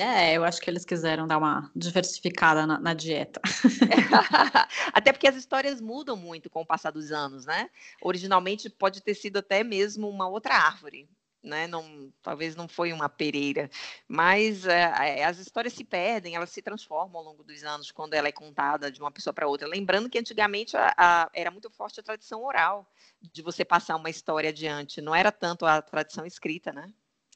É, 0.00 0.32
eu 0.34 0.44
acho 0.44 0.62
que 0.62 0.70
eles 0.70 0.82
quiseram 0.82 1.26
dar 1.26 1.36
uma 1.36 1.70
diversificada 1.76 2.66
na, 2.66 2.80
na 2.80 2.94
dieta. 2.94 3.38
até 4.94 5.12
porque 5.12 5.28
as 5.28 5.36
histórias 5.36 5.78
mudam 5.78 6.16
muito 6.16 6.48
com 6.48 6.62
o 6.62 6.66
passar 6.66 6.90
dos 6.90 7.12
anos, 7.12 7.44
né? 7.44 7.68
Originalmente 8.00 8.70
pode 8.70 9.02
ter 9.02 9.12
sido 9.12 9.36
até 9.36 9.62
mesmo 9.62 10.08
uma 10.08 10.26
outra 10.26 10.54
árvore, 10.54 11.06
né? 11.42 11.66
Não, 11.66 12.10
talvez 12.22 12.56
não 12.56 12.66
foi 12.66 12.94
uma 12.94 13.10
pereira, 13.10 13.70
mas 14.08 14.64
é, 14.64 15.22
as 15.22 15.38
histórias 15.38 15.74
se 15.74 15.84
perdem, 15.84 16.34
elas 16.34 16.48
se 16.48 16.62
transformam 16.62 17.18
ao 17.18 17.24
longo 17.24 17.44
dos 17.44 17.62
anos 17.62 17.90
quando 17.90 18.14
ela 18.14 18.28
é 18.28 18.32
contada 18.32 18.90
de 18.90 19.00
uma 19.00 19.10
pessoa 19.10 19.34
para 19.34 19.48
outra. 19.48 19.68
Lembrando 19.68 20.08
que 20.08 20.18
antigamente 20.18 20.78
a, 20.78 20.94
a, 20.96 21.30
era 21.34 21.50
muito 21.50 21.68
forte 21.68 22.00
a 22.00 22.02
tradição 22.02 22.42
oral 22.42 22.90
de 23.20 23.42
você 23.42 23.66
passar 23.66 23.96
uma 23.96 24.08
história 24.08 24.48
adiante, 24.48 25.02
não 25.02 25.14
era 25.14 25.30
tanto 25.30 25.66
a 25.66 25.82
tradição 25.82 26.24
escrita, 26.24 26.72
né? 26.72 26.90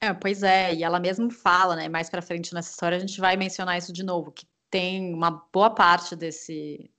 É, 0.05 0.15
pois 0.15 0.43
é, 0.43 0.75
e 0.75 0.83
ela 0.83 1.01
mesmo 1.01 1.31
fala, 1.31 1.77
né? 1.77 1.89
Mais 1.89 2.11
para 2.11 2.23
frente 2.23 2.53
nessa 2.53 2.71
história 2.71 2.97
a 2.97 3.01
gente 3.01 3.21
vai 3.21 3.37
mencionar 3.37 3.79
isso 3.79 3.93
de 3.93 4.03
novo, 4.03 4.33
que 4.33 4.47
tem 4.71 5.15
uma 5.15 5.31
boa 5.53 5.71
parte 5.71 6.15
desse 6.15 6.91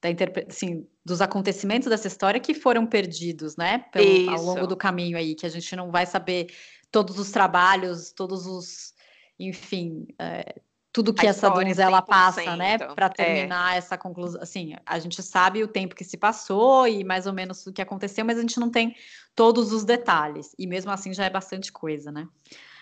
da 0.00 0.08
assim, 0.48 0.86
dos 1.04 1.20
acontecimentos 1.20 1.88
dessa 1.88 2.08
história 2.08 2.40
que 2.40 2.54
foram 2.54 2.86
perdidos, 2.86 3.56
né? 3.56 3.78
Pelo, 3.92 4.30
ao 4.30 4.42
longo 4.42 4.66
do 4.66 4.76
caminho 4.76 5.16
aí, 5.16 5.34
que 5.34 5.46
a 5.46 5.48
gente 5.48 5.74
não 5.76 5.90
vai 5.90 6.06
saber 6.06 6.48
todos 6.90 7.18
os 7.18 7.30
trabalhos, 7.30 8.12
todos 8.12 8.46
os 8.46 8.92
enfim, 9.38 10.06
é, 10.18 10.60
tudo 10.92 11.14
que 11.14 11.26
essa 11.26 11.48
donzela 11.48 12.02
passa, 12.02 12.54
né, 12.54 12.76
para 12.76 13.06
é. 13.06 13.08
terminar 13.08 13.74
é. 13.74 13.78
essa 13.78 13.96
conclusão. 13.96 14.42
Assim, 14.42 14.76
a 14.84 14.98
gente 14.98 15.22
sabe 15.22 15.64
o 15.64 15.68
tempo 15.68 15.94
que 15.94 16.04
se 16.04 16.18
passou 16.18 16.86
e 16.86 17.02
mais 17.02 17.26
ou 17.26 17.32
menos 17.32 17.66
o 17.66 17.72
que 17.72 17.80
aconteceu, 17.80 18.24
mas 18.24 18.36
a 18.36 18.42
gente 18.42 18.60
não 18.60 18.70
tem 18.70 18.94
todos 19.34 19.72
os 19.72 19.84
detalhes. 19.84 20.54
E 20.58 20.66
mesmo 20.66 20.90
assim 20.90 21.14
já 21.14 21.24
é 21.24 21.30
bastante 21.30 21.72
coisa, 21.72 22.12
né? 22.12 22.28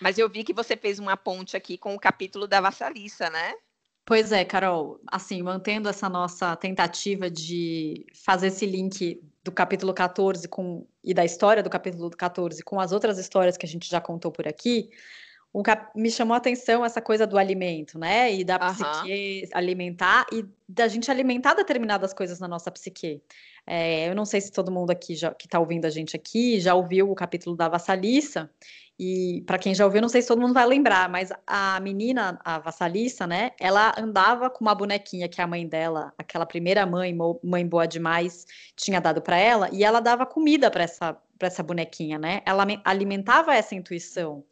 Mas 0.01 0.17
eu 0.17 0.29
vi 0.29 0.43
que 0.43 0.53
você 0.53 0.75
fez 0.75 0.99
uma 0.99 1.15
ponte 1.15 1.55
aqui 1.55 1.77
com 1.77 1.95
o 1.95 1.99
capítulo 1.99 2.47
da 2.47 2.59
Vassalissa, 2.59 3.29
né? 3.29 3.53
Pois 4.05 4.33
é, 4.33 4.43
Carol. 4.43 4.99
Assim, 5.07 5.41
mantendo 5.41 5.87
essa 5.87 6.09
nossa 6.09 6.53
tentativa 6.57 7.29
de 7.29 8.05
fazer 8.13 8.47
esse 8.47 8.65
link 8.65 9.21
do 9.43 9.51
capítulo 9.53 9.93
14 9.93 10.47
com, 10.49 10.85
e 11.03 11.13
da 11.13 11.23
história 11.23 11.63
do 11.63 11.69
capítulo 11.69 12.09
14 12.09 12.61
com 12.63 12.79
as 12.79 12.91
outras 12.91 13.17
histórias 13.17 13.55
que 13.55 13.65
a 13.65 13.69
gente 13.69 13.89
já 13.89 14.01
contou 14.01 14.31
por 14.31 14.47
aqui, 14.47 14.89
um 15.53 15.61
cap... 15.61 15.91
me 15.95 16.09
chamou 16.09 16.33
a 16.33 16.37
atenção 16.37 16.83
essa 16.85 17.01
coisa 17.01 17.27
do 17.27 17.37
alimento, 17.37 17.99
né? 17.99 18.33
E 18.33 18.43
da 18.43 18.55
uhum. 18.55 18.73
psique 18.73 19.49
alimentar 19.53 20.25
e 20.31 20.45
da 20.67 20.87
gente 20.87 21.11
alimentar 21.11 21.53
determinadas 21.53 22.13
coisas 22.13 22.39
na 22.39 22.47
nossa 22.47 22.71
psique. 22.71 23.21
É, 23.67 24.09
eu 24.09 24.15
não 24.15 24.25
sei 24.25 24.41
se 24.41 24.51
todo 24.51 24.71
mundo 24.71 24.91
aqui 24.91 25.13
já, 25.15 25.33
que 25.33 25.45
está 25.45 25.59
ouvindo 25.59 25.85
a 25.85 25.89
gente 25.89 26.15
aqui 26.15 26.59
já 26.59 26.73
ouviu 26.73 27.11
o 27.11 27.15
capítulo 27.15 27.55
da 27.55 27.67
vassalissa. 27.67 28.49
E 29.03 29.43
para 29.47 29.57
quem 29.57 29.73
já 29.73 29.83
ouviu, 29.83 29.99
não 29.99 30.09
sei 30.09 30.21
se 30.21 30.27
todo 30.27 30.39
mundo 30.39 30.53
vai 30.53 30.65
lembrar, 30.65 31.09
mas 31.09 31.31
a 31.47 31.79
menina, 31.79 32.39
a 32.45 32.59
vassalissa, 32.59 33.25
né? 33.25 33.49
Ela 33.59 33.95
andava 33.97 34.47
com 34.47 34.63
uma 34.63 34.75
bonequinha 34.75 35.27
que 35.27 35.41
a 35.41 35.47
mãe 35.47 35.67
dela, 35.67 36.13
aquela 36.19 36.45
primeira 36.45 36.85
mãe, 36.85 37.15
mãe 37.43 37.65
boa 37.65 37.87
demais, 37.87 38.45
tinha 38.75 39.01
dado 39.01 39.19
para 39.19 39.37
ela, 39.37 39.69
e 39.71 39.83
ela 39.83 39.99
dava 39.99 40.23
comida 40.23 40.69
para 40.69 40.83
essa, 40.83 41.17
essa 41.39 41.63
bonequinha, 41.63 42.19
né? 42.19 42.41
Ela 42.45 42.63
alimentava 42.85 43.55
essa 43.55 43.73
intuição. 43.73 44.43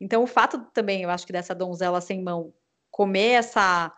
Então, 0.00 0.22
o 0.22 0.26
fato 0.26 0.58
também, 0.72 1.02
eu 1.02 1.10
acho 1.10 1.26
que 1.26 1.32
dessa 1.32 1.54
donzela 1.54 2.00
sem 2.00 2.22
mão 2.22 2.52
comer 2.90 3.32
essa, 3.32 3.92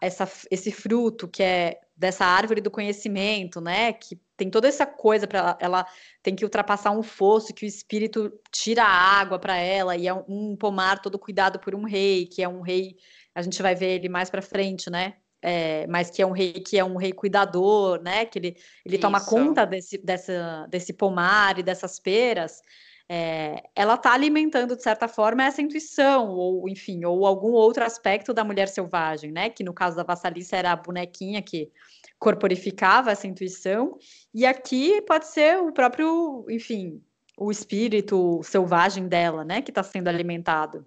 essa, 0.00 0.28
esse 0.50 0.72
fruto 0.72 1.28
que 1.28 1.42
é 1.42 1.78
dessa 1.96 2.24
árvore 2.24 2.60
do 2.60 2.70
conhecimento, 2.70 3.60
né? 3.60 3.92
Que 3.92 4.20
tem 4.36 4.50
toda 4.50 4.68
essa 4.68 4.86
coisa 4.86 5.26
para 5.26 5.38
ela, 5.38 5.58
ela 5.60 5.86
tem 6.22 6.34
que 6.34 6.44
ultrapassar 6.44 6.92
um 6.92 7.02
fosso 7.02 7.52
que 7.52 7.64
o 7.64 7.68
espírito 7.68 8.32
tira 8.52 8.84
a 8.84 9.20
água 9.20 9.38
para 9.38 9.56
ela 9.56 9.96
e 9.96 10.06
é 10.06 10.14
um, 10.14 10.24
um, 10.28 10.56
pomar 10.56 11.00
todo 11.02 11.18
cuidado 11.18 11.58
por 11.58 11.74
um 11.74 11.84
rei, 11.84 12.26
que 12.26 12.42
é 12.42 12.48
um 12.48 12.60
rei, 12.60 12.96
a 13.34 13.42
gente 13.42 13.60
vai 13.60 13.74
ver 13.74 13.96
ele 13.96 14.08
mais 14.08 14.30
para 14.30 14.42
frente, 14.42 14.88
né? 14.90 15.14
É, 15.40 15.86
mas 15.86 16.10
que 16.10 16.20
é 16.20 16.26
um 16.26 16.32
rei 16.32 16.52
que 16.54 16.76
é 16.76 16.84
um 16.84 16.96
rei 16.96 17.12
cuidador, 17.12 18.00
né? 18.02 18.24
Que 18.24 18.38
ele, 18.38 18.56
ele 18.84 18.98
toma 18.98 19.24
conta 19.24 19.64
desse, 19.64 19.98
dessa, 19.98 20.66
desse 20.68 20.92
pomar 20.92 21.58
e 21.58 21.62
dessas 21.62 21.98
peras 21.98 22.60
é, 23.08 23.62
ela 23.74 23.94
está 23.94 24.12
alimentando, 24.12 24.76
de 24.76 24.82
certa 24.82 25.08
forma, 25.08 25.42
essa 25.42 25.62
intuição, 25.62 26.28
ou 26.28 26.68
enfim, 26.68 27.04
ou 27.04 27.26
algum 27.26 27.52
outro 27.52 27.82
aspecto 27.82 28.34
da 28.34 28.44
mulher 28.44 28.68
selvagem, 28.68 29.32
né? 29.32 29.48
Que 29.48 29.64
no 29.64 29.72
caso 29.72 29.96
da 29.96 30.02
Vassalissa 30.02 30.56
era 30.56 30.72
a 30.72 30.76
bonequinha 30.76 31.40
que 31.40 31.70
corporificava 32.18 33.10
essa 33.10 33.26
intuição, 33.26 33.96
e 34.34 34.44
aqui 34.44 35.00
pode 35.02 35.26
ser 35.26 35.58
o 35.58 35.72
próprio, 35.72 36.44
enfim, 36.50 37.02
o 37.38 37.50
espírito 37.50 38.42
selvagem 38.42 39.08
dela, 39.08 39.44
né? 39.44 39.62
Que 39.62 39.70
está 39.70 39.82
sendo 39.82 40.08
alimentado. 40.08 40.84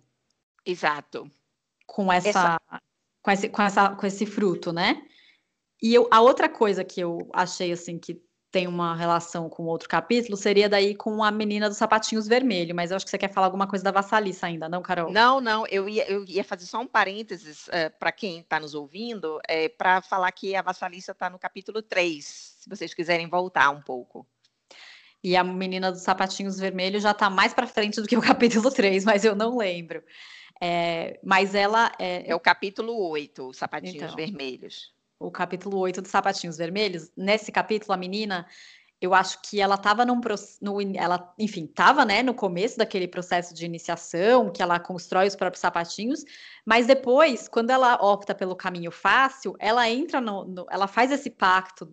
Exato. 0.66 1.30
Com 1.88 2.12
essa, 2.12 2.30
essa... 2.30 2.62
Com, 3.24 3.32
esse, 3.32 3.50
com, 3.50 3.62
essa, 3.62 3.96
com 3.96 4.06
esse 4.06 4.25
fruto, 4.25 4.72
né? 4.72 5.01
E 5.82 5.94
eu, 5.94 6.08
a 6.12 6.22
outra 6.22 6.48
coisa 6.48 6.84
que 6.84 7.01
eu 7.01 7.28
achei 7.34 7.72
assim 7.72 7.98
que 7.98 8.22
tem 8.51 8.67
uma 8.67 8.93
relação 8.93 9.50
com 9.50 9.63
outro 9.63 9.88
capítulo, 9.88 10.36
seria 10.36 10.67
daí 10.67 10.93
com 10.93 11.24
a 11.24 11.31
menina 11.31 11.70
dos 11.70 11.77
sapatinhos 11.77 12.27
vermelhos, 12.27 12.75
mas 12.75 12.91
eu 12.91 12.98
acho 12.98 13.05
que 13.05 13.10
você 13.10 13.17
quer 13.17 13.31
falar 13.31 13.48
alguma 13.48 13.65
coisa 13.65 13.84
da 13.84 13.91
Vassalissa 13.91 14.46
ainda, 14.46 14.67
não, 14.67 14.81
Carol? 14.81 15.10
Não, 15.10 15.39
não, 15.39 15.65
eu 15.67 15.88
ia, 15.88 16.05
eu 16.12 16.25
ia 16.27 16.43
fazer 16.43 16.65
só 16.65 16.79
um 16.81 16.88
parênteses 16.88 17.70
eh, 17.70 17.88
para 17.88 18.12
quem 18.12 18.41
está 18.41 18.60
nos 18.60 18.75
ouvindo, 18.75 19.39
é, 19.48 19.70
para 19.70 20.01
falar 20.01 20.30
que 20.34 20.54
a 20.54 20.62
Vassalissa 20.62 21.13
está 21.13 21.30
no 21.30 21.39
capítulo 21.39 21.82
3, 21.82 22.26
se 22.26 22.69
vocês 22.69 22.93
quiserem 22.93 23.30
voltar 23.30 23.69
um 23.69 23.82
pouco. 23.82 24.28
E 25.23 25.38
a 25.38 25.43
menina 25.43 25.89
dos 25.89 26.02
sapatinhos 26.02 26.60
vermelhos 26.60 27.04
já 27.04 27.12
está 27.12 27.30
mais 27.30 27.54
para 27.54 27.67
frente 27.67 28.02
do 28.02 28.08
que 28.08 28.17
o 28.17 28.21
capítulo 28.21 28.69
3, 28.69 29.06
mas 29.06 29.23
eu 29.23 29.34
não 29.34 29.58
lembro. 29.58 30.04
É, 30.62 31.19
mas 31.23 31.56
ela. 31.56 31.91
É... 31.97 32.30
é 32.30 32.36
o 32.36 32.39
capítulo 32.39 32.95
8, 33.10 33.47
os 33.47 33.58
sapatinhos 33.58 33.95
então, 33.95 34.15
vermelhos 34.15 34.93
o 35.21 35.31
capítulo 35.31 35.77
8 35.77 36.01
dos 36.01 36.12
Sapatinhos 36.12 36.57
Vermelhos, 36.57 37.12
nesse 37.15 37.51
capítulo, 37.51 37.93
a 37.93 37.97
menina, 37.97 38.45
eu 39.01 39.13
acho 39.13 39.41
que 39.41 39.60
ela 39.60 39.75
estava 39.75 40.05
num 40.05 40.21
no, 40.62 40.77
ela, 40.95 41.34
enfim, 41.39 41.65
estava, 41.65 42.05
né, 42.05 42.21
no 42.21 42.36
começo 42.36 42.77
daquele 42.77 43.07
processo 43.07 43.53
de 43.53 43.65
iniciação, 43.65 44.51
que 44.51 44.62
ela 44.62 44.79
constrói 44.79 45.27
os 45.27 45.36
próprios 45.36 45.60
sapatinhos, 45.62 46.23
mas 46.63 46.86
depois, 46.86 47.47
quando 47.47 47.71
ela 47.71 47.95
opta 47.95 48.36
pelo 48.36 48.55
caminho 48.55 48.91
fácil, 48.91 49.55
ela 49.57 49.89
entra 49.89 50.21
no, 50.21 50.45
no 50.45 50.67
ela 50.69 50.88
faz 50.88 51.12
esse 51.12 51.31
pacto 51.31 51.91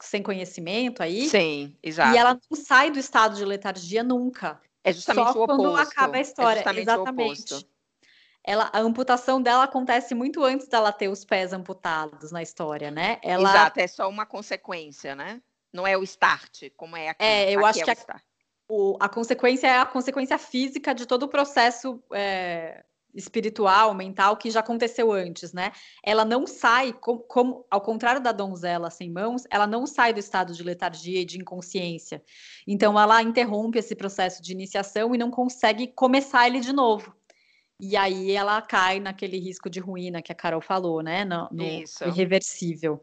sem 0.00 0.22
conhecimento 0.22 1.02
aí. 1.02 1.28
Sim, 1.28 1.76
exato. 1.82 2.14
E 2.14 2.18
ela 2.18 2.34
não 2.34 2.56
sai 2.56 2.90
do 2.90 2.98
estado 2.98 3.34
de 3.34 3.44
letargia 3.44 4.04
nunca. 4.04 4.60
É 4.84 4.92
justamente 4.92 5.32
Só 5.32 5.38
o 5.38 5.42
oposto. 5.42 5.62
quando 5.62 5.76
acaba 5.76 6.16
a 6.16 6.20
história, 6.20 6.62
é 6.64 6.80
exatamente 6.80 7.66
ela, 8.44 8.70
a 8.72 8.80
amputação 8.80 9.40
dela 9.40 9.64
acontece 9.64 10.14
muito 10.14 10.42
antes 10.42 10.66
dela 10.66 10.92
ter 10.92 11.08
os 11.08 11.24
pés 11.24 11.52
amputados 11.52 12.32
na 12.32 12.42
história, 12.42 12.90
né? 12.90 13.18
Ela... 13.22 13.50
Exato, 13.50 13.80
é 13.80 13.86
só 13.86 14.08
uma 14.08 14.24
consequência, 14.24 15.14
né? 15.14 15.40
Não 15.72 15.86
é 15.86 15.96
o 15.96 16.02
start, 16.02 16.70
como 16.76 16.96
é 16.96 17.10
aqui. 17.10 17.22
É, 17.22 17.52
eu 17.52 17.64
aqui 17.64 17.80
acho 17.80 17.90
é 17.90 17.94
que 17.94 18.10
a, 18.10 18.20
o, 18.68 18.96
a, 18.98 19.08
consequência 19.08 19.66
é 19.66 19.78
a 19.78 19.86
consequência 19.86 20.38
física 20.38 20.94
de 20.94 21.06
todo 21.06 21.24
o 21.24 21.28
processo 21.28 22.02
é, 22.12 22.82
espiritual, 23.14 23.94
mental 23.94 24.36
que 24.36 24.50
já 24.50 24.60
aconteceu 24.60 25.12
antes, 25.12 25.52
né? 25.52 25.72
Ela 26.02 26.24
não 26.24 26.46
sai, 26.46 26.92
como, 26.92 27.20
como, 27.20 27.66
ao 27.70 27.80
contrário 27.80 28.20
da 28.20 28.32
donzela 28.32 28.90
sem 28.90 29.10
mãos, 29.10 29.44
ela 29.50 29.66
não 29.66 29.86
sai 29.86 30.12
do 30.12 30.18
estado 30.18 30.52
de 30.54 30.62
letargia 30.62 31.20
e 31.20 31.24
de 31.24 31.38
inconsciência. 31.38 32.22
Então, 32.66 32.98
ela 32.98 33.22
interrompe 33.22 33.78
esse 33.78 33.94
processo 33.94 34.42
de 34.42 34.52
iniciação 34.52 35.14
e 35.14 35.18
não 35.18 35.30
consegue 35.30 35.88
começar 35.88 36.46
ele 36.46 36.60
de 36.60 36.72
novo. 36.72 37.14
E 37.80 37.96
aí 37.96 38.32
ela 38.32 38.60
cai 38.60 39.00
naquele 39.00 39.38
risco 39.38 39.70
de 39.70 39.80
ruína 39.80 40.20
que 40.20 40.30
a 40.30 40.34
Carol 40.34 40.60
falou, 40.60 41.02
né? 41.02 41.24
No, 41.24 41.48
no 41.50 41.64
irreversível. 42.06 43.02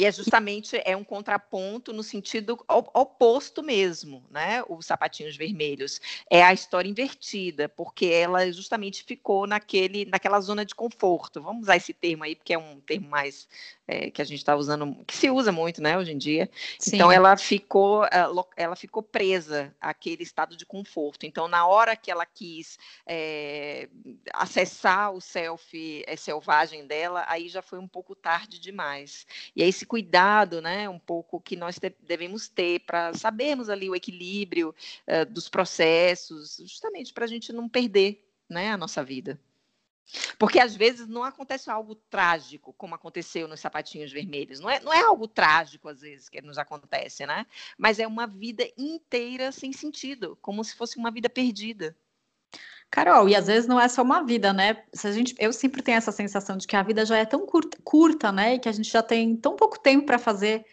E 0.00 0.06
é 0.06 0.10
justamente 0.10 0.80
é 0.86 0.96
um 0.96 1.04
contraponto 1.04 1.92
no 1.92 2.02
sentido 2.02 2.58
oposto 2.66 3.62
mesmo, 3.62 4.24
né? 4.30 4.64
Os 4.66 4.86
sapatinhos 4.86 5.36
vermelhos 5.36 6.00
é 6.30 6.42
a 6.42 6.54
história 6.54 6.88
invertida, 6.88 7.68
porque 7.68 8.06
ela 8.06 8.50
justamente 8.50 9.04
ficou 9.04 9.46
naquele, 9.46 10.06
naquela 10.06 10.40
zona 10.40 10.64
de 10.64 10.74
conforto. 10.74 11.42
Vamos 11.42 11.64
usar 11.64 11.76
esse 11.76 11.92
termo 11.92 12.24
aí, 12.24 12.34
porque 12.34 12.54
é 12.54 12.58
um 12.58 12.80
termo 12.80 13.10
mais 13.10 13.46
é, 13.86 14.10
que 14.10 14.22
a 14.22 14.24
gente 14.24 14.38
está 14.38 14.56
usando, 14.56 15.04
que 15.04 15.14
se 15.14 15.28
usa 15.28 15.52
muito, 15.52 15.82
né, 15.82 15.98
hoje 15.98 16.12
em 16.12 16.18
dia. 16.18 16.48
Sim. 16.78 16.96
Então 16.96 17.12
ela 17.12 17.36
ficou, 17.36 18.06
ela 18.56 18.76
ficou 18.76 19.02
presa 19.02 19.74
àquele 19.78 20.22
estado 20.22 20.56
de 20.56 20.64
conforto. 20.64 21.26
Então 21.26 21.46
na 21.46 21.66
hora 21.66 21.94
que 21.94 22.10
ela 22.10 22.24
quis 22.24 22.78
é, 23.04 23.86
acessar 24.32 25.12
o 25.12 25.20
self 25.20 26.04
é, 26.06 26.16
selvagem 26.16 26.86
dela, 26.86 27.24
aí 27.28 27.48
já 27.48 27.60
foi 27.60 27.78
um 27.78 27.88
pouco 27.88 28.14
tarde 28.14 28.58
demais. 28.58 29.26
E 29.54 29.62
é 29.62 29.68
esse 29.68 29.84
cuidado, 29.90 30.62
né, 30.62 30.88
um 30.88 31.00
pouco 31.00 31.40
que 31.40 31.56
nós 31.56 31.76
devemos 32.00 32.48
ter 32.48 32.78
para 32.86 33.12
sabermos 33.12 33.68
ali 33.68 33.90
o 33.90 33.96
equilíbrio 33.96 34.72
uh, 35.08 35.28
dos 35.28 35.48
processos, 35.48 36.58
justamente 36.60 37.12
para 37.12 37.24
a 37.24 37.28
gente 37.28 37.52
não 37.52 37.68
perder, 37.68 38.24
né, 38.48 38.70
a 38.70 38.76
nossa 38.76 39.02
vida. 39.02 39.36
Porque 40.38 40.60
às 40.60 40.76
vezes 40.76 41.08
não 41.08 41.24
acontece 41.24 41.68
algo 41.68 41.96
trágico, 41.96 42.72
como 42.74 42.94
aconteceu 42.94 43.48
nos 43.48 43.58
sapatinhos 43.58 44.12
vermelhos. 44.12 44.60
Não 44.60 44.70
é, 44.70 44.78
não 44.78 44.92
é 44.92 45.00
algo 45.00 45.26
trágico, 45.26 45.88
às 45.88 46.02
vezes, 46.02 46.28
que 46.28 46.40
nos 46.40 46.56
acontece, 46.56 47.26
né? 47.26 47.44
Mas 47.76 47.98
é 47.98 48.06
uma 48.06 48.28
vida 48.28 48.64
inteira 48.78 49.50
sem 49.50 49.72
sentido, 49.72 50.38
como 50.40 50.62
se 50.62 50.76
fosse 50.76 50.98
uma 50.98 51.10
vida 51.10 51.28
perdida. 51.28 51.96
Carol, 52.90 53.28
e 53.28 53.36
às 53.36 53.46
vezes 53.46 53.68
não 53.68 53.80
é 53.80 53.88
só 53.88 54.02
uma 54.02 54.22
vida, 54.24 54.52
né? 54.52 54.82
Se 54.92 55.06
a 55.06 55.12
gente, 55.12 55.34
eu 55.38 55.52
sempre 55.52 55.80
tenho 55.80 55.96
essa 55.96 56.10
sensação 56.10 56.56
de 56.56 56.66
que 56.66 56.74
a 56.74 56.82
vida 56.82 57.06
já 57.06 57.16
é 57.16 57.24
tão 57.24 57.46
curta, 57.46 57.78
curta 57.84 58.32
né? 58.32 58.54
E 58.54 58.58
que 58.58 58.68
a 58.68 58.72
gente 58.72 58.90
já 58.90 59.02
tem 59.02 59.36
tão 59.36 59.54
pouco 59.54 59.78
tempo 59.78 60.06
para 60.06 60.18
fazer 60.18 60.64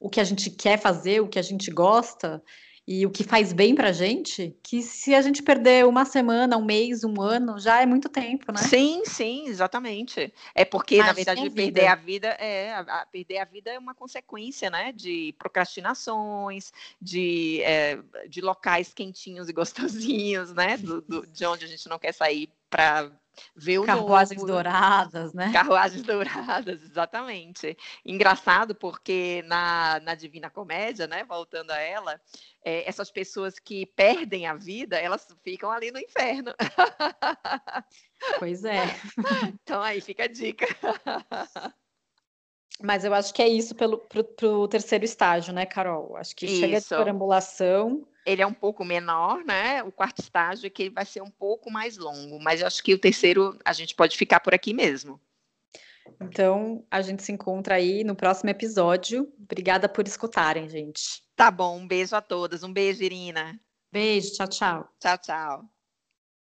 o 0.00 0.10
que 0.10 0.20
a 0.20 0.24
gente 0.24 0.50
quer 0.50 0.78
fazer, 0.78 1.20
o 1.20 1.28
que 1.28 1.38
a 1.38 1.42
gente 1.42 1.70
gosta 1.70 2.42
e 2.86 3.06
o 3.06 3.10
que 3.10 3.22
faz 3.22 3.52
bem 3.52 3.74
pra 3.74 3.92
gente, 3.92 4.56
que 4.62 4.82
se 4.82 5.14
a 5.14 5.22
gente 5.22 5.42
perder 5.42 5.86
uma 5.86 6.04
semana, 6.04 6.56
um 6.56 6.64
mês, 6.64 7.04
um 7.04 7.20
ano, 7.20 7.58
já 7.58 7.82
é 7.82 7.86
muito 7.86 8.08
tempo, 8.08 8.50
né? 8.50 8.58
Sim, 8.58 9.02
sim, 9.04 9.46
exatamente. 9.46 10.32
É 10.54 10.64
porque, 10.64 10.96
Mas 10.96 11.06
na 11.06 11.12
verdade, 11.12 11.50
perder 11.50 11.86
a 11.86 11.94
vida 11.94 12.28
é 12.28 12.74
a, 12.74 13.06
perder 13.06 13.38
a 13.38 13.44
vida 13.44 13.70
é 13.70 13.78
uma 13.78 13.94
consequência, 13.94 14.70
né? 14.70 14.92
De 14.92 15.34
procrastinações, 15.38 16.72
de, 17.00 17.62
é, 17.62 17.98
de 18.28 18.40
locais 18.40 18.92
quentinhos 18.92 19.48
e 19.48 19.52
gostosinhos, 19.52 20.52
né? 20.52 20.76
Do, 20.76 21.00
do, 21.02 21.26
de 21.26 21.46
onde 21.46 21.64
a 21.64 21.68
gente 21.68 21.88
não 21.88 21.98
quer 21.98 22.12
sair 22.12 22.50
para 22.68 23.10
Ver 23.54 23.78
o 23.78 23.84
Carruagens 23.84 24.40
novo, 24.40 24.52
douradas, 24.52 25.32
né? 25.32 25.52
Carruagens 25.52 26.02
douradas, 26.04 26.82
exatamente. 26.82 27.76
Engraçado 28.04 28.74
porque 28.74 29.42
na, 29.46 30.00
na 30.00 30.14
Divina 30.14 30.50
Comédia, 30.50 31.06
né, 31.06 31.24
voltando 31.24 31.70
a 31.70 31.78
ela, 31.78 32.20
é, 32.64 32.88
essas 32.88 33.10
pessoas 33.10 33.58
que 33.58 33.86
perdem 33.86 34.46
a 34.46 34.54
vida, 34.54 34.98
elas 34.98 35.26
ficam 35.42 35.70
ali 35.70 35.90
no 35.90 35.98
inferno. 35.98 36.54
Pois 38.38 38.64
é. 38.64 38.82
Então 39.62 39.82
aí 39.82 40.00
fica 40.00 40.24
a 40.24 40.28
dica. 40.28 40.66
Mas 42.82 43.04
eu 43.04 43.12
acho 43.12 43.32
que 43.34 43.42
é 43.42 43.48
isso 43.48 43.74
pelo, 43.74 43.98
pro, 43.98 44.24
pro 44.24 44.68
terceiro 44.68 45.04
estágio, 45.04 45.52
né, 45.52 45.66
Carol? 45.66 46.16
Acho 46.16 46.34
que 46.34 46.48
chega 46.48 46.78
de 46.78 46.84
Isso. 46.84 46.96
perambulação. 46.96 48.06
Ele 48.24 48.42
é 48.42 48.46
um 48.46 48.54
pouco 48.54 48.84
menor, 48.84 49.44
né? 49.44 49.82
O 49.82 49.92
quarto 49.92 50.20
estágio 50.20 50.66
é 50.66 50.70
que 50.70 50.84
ele 50.84 50.94
vai 50.94 51.04
ser 51.04 51.22
um 51.22 51.30
pouco 51.30 51.70
mais 51.70 51.96
longo, 51.96 52.38
mas 52.38 52.60
eu 52.60 52.66
acho 52.66 52.82
que 52.82 52.94
o 52.94 52.98
terceiro 52.98 53.58
a 53.64 53.72
gente 53.72 53.94
pode 53.94 54.16
ficar 54.16 54.40
por 54.40 54.54
aqui 54.54 54.72
mesmo. 54.72 55.20
Então, 56.20 56.84
a 56.90 57.00
gente 57.02 57.22
se 57.22 57.32
encontra 57.32 57.76
aí 57.76 58.04
no 58.04 58.14
próximo 58.14 58.50
episódio. 58.50 59.32
Obrigada 59.38 59.88
por 59.88 60.06
escutarem, 60.06 60.68
gente. 60.68 61.22
Tá 61.36 61.50
bom, 61.50 61.78
um 61.78 61.86
beijo 61.86 62.16
a 62.16 62.20
todas. 62.20 62.62
Um 62.62 62.72
beijo, 62.72 63.02
Irina. 63.02 63.58
Beijo, 63.92 64.32
tchau, 64.32 64.48
tchau. 64.48 64.88
Tchau, 64.98 65.18
tchau. 65.18 65.79